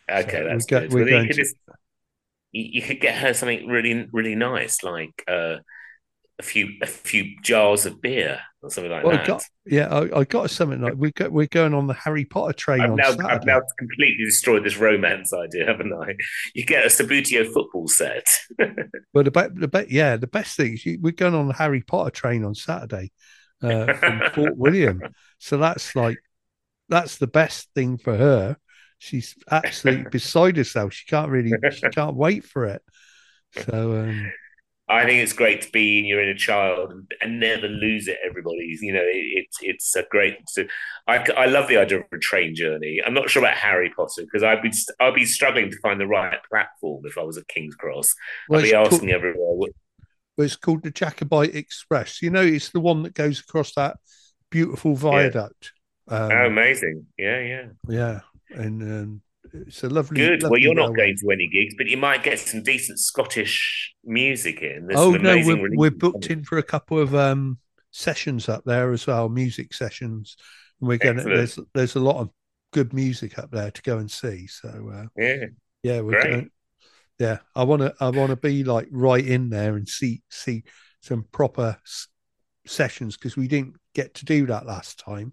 Okay, 0.08 0.30
So 0.30 0.44
that's 0.44 0.66
we're 0.70 0.80
go- 0.80 0.80
good. 0.86 0.92
we're 0.92 0.98
Well, 1.00 1.08
you 1.08 1.14
going 1.16 1.26
could 1.26 1.36
to- 1.36 1.42
just 1.42 1.56
you, 2.52 2.64
you 2.74 2.82
could 2.82 3.00
get 3.00 3.16
her 3.18 3.34
something 3.34 3.66
really 3.68 4.08
really 4.12 4.34
nice, 4.36 4.82
like 4.82 5.22
uh, 5.28 5.56
a 6.38 6.42
few 6.42 6.68
a 6.82 6.86
few 6.86 7.34
jars 7.42 7.86
of 7.86 8.00
beer 8.02 8.38
or 8.62 8.70
something 8.70 8.90
like 8.90 9.04
Well, 9.04 9.14
I 9.14 9.16
that. 9.18 9.26
got 9.26 9.42
yeah, 9.64 9.88
I, 9.88 10.20
I 10.20 10.24
got 10.24 10.50
something 10.50 10.80
like 10.80 10.94
we 10.96 11.10
got 11.12 11.32
we're 11.32 11.46
going 11.46 11.74
on 11.74 11.86
the 11.86 11.94
Harry 11.94 12.24
Potter 12.24 12.52
train 12.52 12.80
I've 12.82 12.90
on 12.90 12.96
now, 12.96 13.16
I've 13.28 13.44
now 13.44 13.60
completely 13.78 14.24
destroyed 14.24 14.64
this 14.64 14.76
romance 14.76 15.32
idea, 15.32 15.66
haven't 15.66 15.92
I? 15.94 16.14
You 16.54 16.64
get 16.66 16.84
a 16.84 16.88
Subbuteo 16.88 17.52
football 17.52 17.88
set. 17.88 18.26
But 19.12 19.24
the 19.24 19.30
be- 19.30 19.60
the 19.60 19.68
be- 19.68 19.86
yeah, 19.94 20.16
the 20.16 20.26
best 20.26 20.56
thing 20.56 20.74
is 20.74 20.84
you, 20.84 20.98
we're 21.00 21.12
going 21.12 21.34
on 21.34 21.48
the 21.48 21.54
Harry 21.54 21.80
Potter 21.82 22.10
train 22.10 22.44
on 22.44 22.54
Saturday 22.54 23.12
uh, 23.62 23.94
from 23.94 24.20
Fort 24.34 24.56
William. 24.56 25.02
So 25.38 25.56
that's 25.56 25.96
like 25.96 26.18
that's 26.88 27.16
the 27.18 27.26
best 27.26 27.70
thing 27.74 27.98
for 27.98 28.16
her. 28.16 28.56
She's 28.98 29.36
absolutely 29.50 30.04
beside 30.10 30.56
herself. 30.56 30.92
She 30.92 31.06
can't 31.06 31.30
really 31.30 31.52
she 31.70 31.88
can't 31.88 32.16
wait 32.16 32.44
for 32.44 32.66
it. 32.66 32.82
So 33.52 34.00
um, 34.00 34.32
I 34.88 35.04
think 35.04 35.20
it's 35.20 35.32
great 35.32 35.62
to 35.62 35.70
be 35.70 35.98
in 35.98 36.04
your 36.04 36.22
inner 36.22 36.34
child 36.34 36.92
and, 36.92 37.10
and 37.20 37.40
never 37.40 37.66
lose 37.66 38.06
it. 38.06 38.18
Everybody, 38.24 38.76
you 38.80 38.92
know, 38.92 39.02
it, 39.02 39.46
it's 39.48 39.58
it's 39.60 39.96
a 39.96 40.04
great. 40.10 40.38
To, 40.54 40.68
I 41.08 41.18
I 41.36 41.46
love 41.46 41.68
the 41.68 41.78
idea 41.78 41.98
of 41.98 42.04
a 42.12 42.18
train 42.18 42.54
journey. 42.54 43.00
I'm 43.04 43.14
not 43.14 43.28
sure 43.28 43.42
about 43.42 43.56
Harry 43.56 43.92
Potter 43.94 44.22
because 44.22 44.44
I'd 44.44 44.62
be 44.62 44.72
I'd 45.00 45.14
be 45.14 45.24
struggling 45.24 45.70
to 45.70 45.78
find 45.80 46.00
the 46.00 46.06
right 46.06 46.38
platform 46.48 47.04
if 47.04 47.18
I 47.18 47.22
was 47.22 47.36
at 47.36 47.48
King's 47.48 47.74
Cross. 47.74 48.14
well, 48.48 48.60
I'd 48.60 48.62
be 48.62 48.68
it's, 48.68 48.74
called, 48.74 48.92
asking 48.92 49.10
everywhere. 49.10 49.54
What, 49.54 49.70
well, 50.36 50.44
it's 50.44 50.56
called 50.56 50.84
the 50.84 50.92
Jacobite 50.92 51.56
Express. 51.56 52.22
You 52.22 52.30
know, 52.30 52.42
it's 52.42 52.70
the 52.70 52.80
one 52.80 53.02
that 53.02 53.14
goes 53.14 53.40
across 53.40 53.74
that 53.74 53.96
beautiful 54.50 54.94
viaduct. 54.94 55.72
Um, 56.06 56.30
oh, 56.30 56.46
amazing! 56.46 57.06
Yeah, 57.18 57.40
yeah. 57.40 57.66
yeah, 57.88 58.20
and 58.50 58.82
um, 58.82 59.22
it's 59.52 59.82
a 59.82 59.88
lovely. 59.88 60.16
Good. 60.16 60.42
Well, 60.42 60.58
you're 60.58 60.74
not 60.74 60.94
going 60.94 61.16
to 61.16 61.30
any 61.30 61.48
gigs, 61.48 61.74
but 61.76 61.86
you 61.86 61.96
might 61.96 62.22
get 62.22 62.38
some 62.38 62.62
decent 62.62 62.98
Scottish 62.98 63.94
music 64.04 64.62
in. 64.62 64.86
There's 64.86 64.98
oh 64.98 65.12
no, 65.12 65.36
we're, 65.44 65.76
we're 65.76 65.90
booked 65.90 66.26
in 66.30 66.44
for 66.44 66.58
a 66.58 66.62
couple 66.62 66.98
of 66.98 67.14
um 67.14 67.58
sessions 67.90 68.48
up 68.48 68.64
there 68.64 68.92
as 68.92 69.06
well, 69.06 69.28
music 69.28 69.74
sessions. 69.74 70.36
And 70.80 70.88
we're 70.88 70.98
going 70.98 71.16
there's 71.16 71.58
there's 71.74 71.96
a 71.96 72.00
lot 72.00 72.16
of 72.16 72.30
good 72.72 72.92
music 72.92 73.38
up 73.38 73.50
there 73.50 73.70
to 73.70 73.82
go 73.82 73.98
and 73.98 74.10
see. 74.10 74.46
So 74.46 74.90
uh, 74.92 75.06
Yeah. 75.16 75.46
yeah, 75.82 76.00
we're 76.00 76.20
Great. 76.20 76.30
going. 76.30 76.50
Yeah, 77.18 77.38
I 77.54 77.64
want 77.64 77.80
to 77.80 77.94
I 77.98 78.10
want 78.10 78.30
to 78.30 78.36
be 78.36 78.62
like 78.64 78.88
right 78.90 79.26
in 79.26 79.48
there 79.48 79.76
and 79.76 79.88
see 79.88 80.22
see 80.30 80.64
some 81.00 81.24
proper 81.32 81.78
s- 81.84 82.08
sessions 82.66 83.16
because 83.16 83.36
we 83.36 83.48
didn't 83.48 83.76
get 83.94 84.14
to 84.16 84.26
do 84.26 84.46
that 84.46 84.66
last 84.66 84.98
time, 84.98 85.32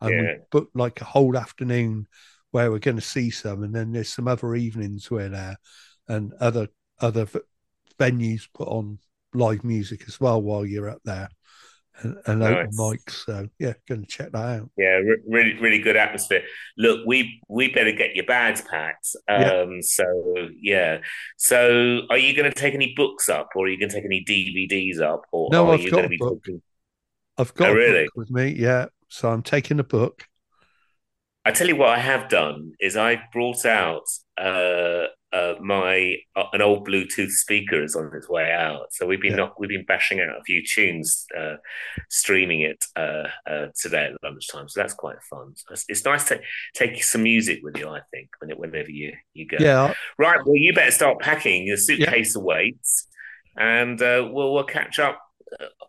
and 0.00 0.10
we 0.20 0.36
booked 0.50 0.76
like 0.76 1.00
a 1.00 1.06
whole 1.06 1.36
afternoon 1.36 2.06
where 2.52 2.70
we're 2.70 2.78
going 2.78 2.96
to 2.96 3.02
see 3.02 3.30
some, 3.30 3.64
and 3.64 3.74
then 3.74 3.92
there's 3.92 4.12
some 4.12 4.28
other 4.28 4.54
evenings 4.54 5.10
where 5.10 5.28
there 5.28 5.56
and 6.08 6.32
other 6.40 6.68
other 7.00 7.26
venues 7.98 8.42
put 8.54 8.68
on 8.68 8.98
live 9.34 9.64
music 9.64 10.04
as 10.06 10.20
well 10.20 10.40
while 10.40 10.64
you're 10.64 10.88
up 10.90 11.00
there 11.04 11.28
and, 12.00 12.16
and 12.26 12.42
open 12.42 12.70
mics. 12.72 13.24
So 13.24 13.48
yeah, 13.58 13.74
going 13.88 14.02
to 14.02 14.06
check 14.06 14.32
that 14.32 14.60
out. 14.60 14.70
Yeah, 14.76 14.96
re- 14.96 15.22
really, 15.26 15.54
really 15.60 15.78
good 15.78 15.96
atmosphere. 15.96 16.42
Look, 16.76 17.00
we 17.06 17.40
we 17.48 17.68
better 17.72 17.92
get 17.92 18.14
your 18.14 18.26
bags 18.26 18.62
packed. 18.62 19.08
Yeah. 19.28 19.62
Um, 19.62 19.82
so 19.82 20.04
yeah. 20.60 20.98
So, 21.36 22.02
are 22.10 22.18
you 22.18 22.34
going 22.34 22.50
to 22.50 22.58
take 22.58 22.74
any 22.74 22.94
books 22.94 23.28
up, 23.28 23.50
or 23.56 23.66
are 23.66 23.68
you 23.68 23.78
going 23.78 23.90
to 23.90 23.94
take 23.96 24.04
any 24.04 24.24
DVDs 24.24 25.00
up, 25.00 25.22
or 25.32 25.48
No, 25.50 25.70
are 25.70 25.74
I've 25.74 25.80
you 25.80 25.90
got 25.90 25.96
going 25.96 26.04
a 26.04 26.08
to 26.08 26.10
be 26.10 26.16
book. 26.18 26.44
talking? 26.44 26.62
I've 27.38 27.54
got 27.54 27.70
Oh, 27.70 27.72
a 27.72 27.76
really? 27.76 28.04
book 28.04 28.16
with 28.16 28.30
me, 28.30 28.48
yeah. 28.50 28.86
So 29.08 29.30
I'm 29.30 29.42
taking 29.42 29.78
a 29.80 29.84
book. 29.84 30.26
I 31.44 31.50
tell 31.50 31.66
you 31.68 31.76
what, 31.76 31.88
I 31.88 31.98
have 31.98 32.28
done 32.28 32.72
is 32.80 32.96
I 32.96 33.20
brought 33.32 33.64
out 33.66 34.04
uh, 34.40 35.06
uh, 35.32 35.54
my 35.60 36.16
uh, 36.36 36.44
an 36.52 36.60
old 36.60 36.86
Bluetooth 36.86 37.30
speaker 37.30 37.82
is 37.82 37.96
on 37.96 38.10
its 38.14 38.28
way 38.28 38.52
out. 38.52 38.92
So 38.92 39.06
we've 39.06 39.20
been 39.20 39.32
Yeah. 39.32 39.36
knock, 39.38 39.58
we've 39.58 39.70
been 39.70 39.84
bashing 39.86 40.20
out 40.20 40.28
a 40.38 40.42
few 40.44 40.62
tunes, 40.62 41.26
uh, 41.36 41.54
streaming 42.10 42.60
it 42.60 42.84
uh, 42.96 43.28
uh, 43.50 43.66
today 43.80 44.10
at 44.12 44.22
lunchtime. 44.22 44.68
So 44.68 44.80
that's 44.80 44.94
quite 44.94 45.16
fun. 45.30 45.54
It's, 45.70 45.84
it's 45.88 46.04
nice 46.04 46.28
to 46.28 46.40
take 46.74 47.02
some 47.02 47.22
music 47.22 47.60
with 47.62 47.76
you. 47.78 47.88
I 47.88 48.00
think 48.12 48.28
when 48.40 48.50
it, 48.50 48.58
whenever 48.58 48.90
you 48.90 49.12
you 49.32 49.46
go. 49.48 49.56
Yeah, 49.58 49.94
Right. 50.18 50.38
Well, 50.44 50.56
you 50.56 50.74
better 50.74 50.90
start 50.90 51.18
packing. 51.20 51.66
Your 51.66 51.76
suitcase 51.78 52.36
awaits, 52.36 53.08
and 53.56 54.00
uh, 54.02 54.28
we'll 54.30 54.52
we'll 54.52 54.64
catch 54.64 54.98
up 54.98 55.18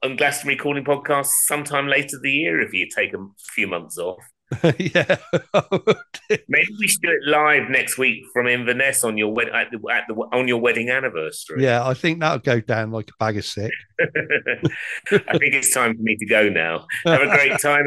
on 0.03 0.15
Glastonbury 0.15 0.57
Calling 0.57 0.83
Podcast 0.85 1.27
sometime 1.45 1.87
later 1.87 2.17
the 2.21 2.31
year 2.31 2.59
if 2.61 2.73
you 2.73 2.87
take 2.95 3.13
a 3.13 3.25
few 3.53 3.67
months 3.67 3.97
off. 3.97 4.23
yeah. 4.77 5.17
Maybe 6.47 6.69
we 6.79 6.87
should 6.87 7.01
do 7.01 7.09
it 7.09 7.27
live 7.27 7.69
next 7.69 7.97
week 7.97 8.23
from 8.33 8.47
Inverness 8.47 9.03
on 9.03 9.17
your 9.17 9.33
wed- 9.33 9.49
at 9.49 9.71
the, 9.71 9.79
at 9.91 10.03
the 10.07 10.15
on 10.31 10.47
your 10.47 10.59
wedding 10.59 10.89
anniversary. 10.89 11.63
yeah, 11.63 11.85
I 11.85 11.93
think 11.93 12.19
that'll 12.19 12.39
go 12.39 12.59
down 12.59 12.91
like 12.91 13.09
a 13.09 13.13
bag 13.19 13.37
of 13.37 13.45
sick. 13.45 13.71
I 14.01 15.37
think 15.37 15.53
it's 15.53 15.73
time 15.73 15.95
for 15.95 16.01
me 16.01 16.15
to 16.17 16.25
go 16.25 16.49
now. 16.49 16.85
Have 17.05 17.21
a 17.21 17.27
great 17.27 17.59
time 17.59 17.85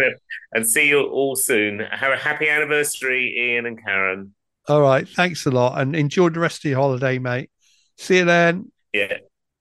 and 0.52 0.68
see 0.68 0.88
you 0.88 1.02
all 1.02 1.36
soon. 1.36 1.80
Have 1.80 2.12
a 2.12 2.16
happy 2.16 2.48
anniversary, 2.48 3.34
Ian 3.38 3.66
and 3.66 3.82
Karen. 3.82 4.34
All 4.68 4.80
right. 4.80 5.08
Thanks 5.08 5.46
a 5.46 5.50
lot 5.50 5.80
and 5.80 5.94
enjoy 5.94 6.30
the 6.30 6.40
rest 6.40 6.64
of 6.64 6.70
your 6.70 6.80
holiday, 6.80 7.18
mate. 7.18 7.50
See 7.98 8.18
you 8.18 8.24
then. 8.24 8.72
Yeah. 8.92 9.18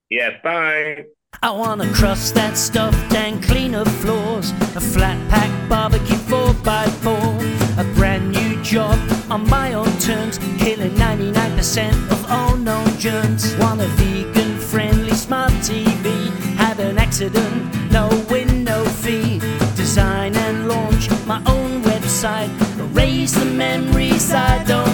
Yeah. 0.09 0.41
Bye. 0.43 1.05
I 1.41 1.51
wanna 1.51 1.91
crust 1.93 2.35
that 2.35 2.57
stuffed 2.57 3.13
and 3.13 3.43
cleaner 3.43 3.85
floors, 3.85 4.51
a 4.75 4.81
flat 4.81 5.17
pack 5.29 5.51
barbecue 5.69 6.15
4x4, 6.15 7.79
a 7.79 7.83
brand 7.95 8.31
new 8.31 8.61
job 8.63 8.97
on 9.29 9.47
my 9.49 9.73
own 9.73 9.91
terms, 9.99 10.37
killing 10.57 10.91
99% 10.91 11.93
of 12.11 12.31
all 12.31 12.55
known 12.55 12.87
germs. 12.97 13.55
Want 13.57 13.81
a 13.81 13.87
vegan 13.97 14.57
friendly 14.57 15.13
smart 15.13 15.51
TV, 15.63 16.29
had 16.57 16.79
an 16.79 16.97
accident, 16.97 17.91
no 17.91 18.07
win, 18.29 18.63
no 18.63 18.83
fee. 18.85 19.39
Design 19.75 20.35
and 20.35 20.67
launch 20.67 21.09
my 21.25 21.41
own 21.47 21.81
website, 21.83 22.49
erase 22.79 23.33
the 23.33 23.45
memories 23.45 24.31
I 24.31 24.63
don't 24.63 24.84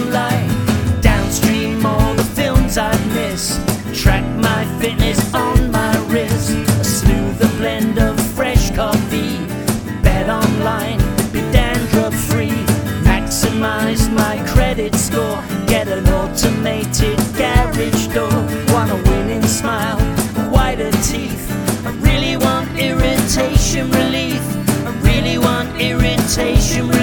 credit. 15.32 15.68
Get 15.68 15.88
an 15.88 16.08
automated 16.08 17.18
garage 17.36 18.06
door. 18.08 18.30
Want 18.72 18.90
a 18.90 19.10
winning 19.10 19.42
smile, 19.42 19.98
whiter 20.50 20.90
teeth. 21.02 21.50
I 21.86 21.90
really 22.00 22.36
want 22.36 22.68
irritation 22.78 23.90
relief. 23.90 24.42
I 24.86 24.90
really 25.02 25.38
want 25.38 25.80
irritation 25.80 26.88
relief. 26.88 27.01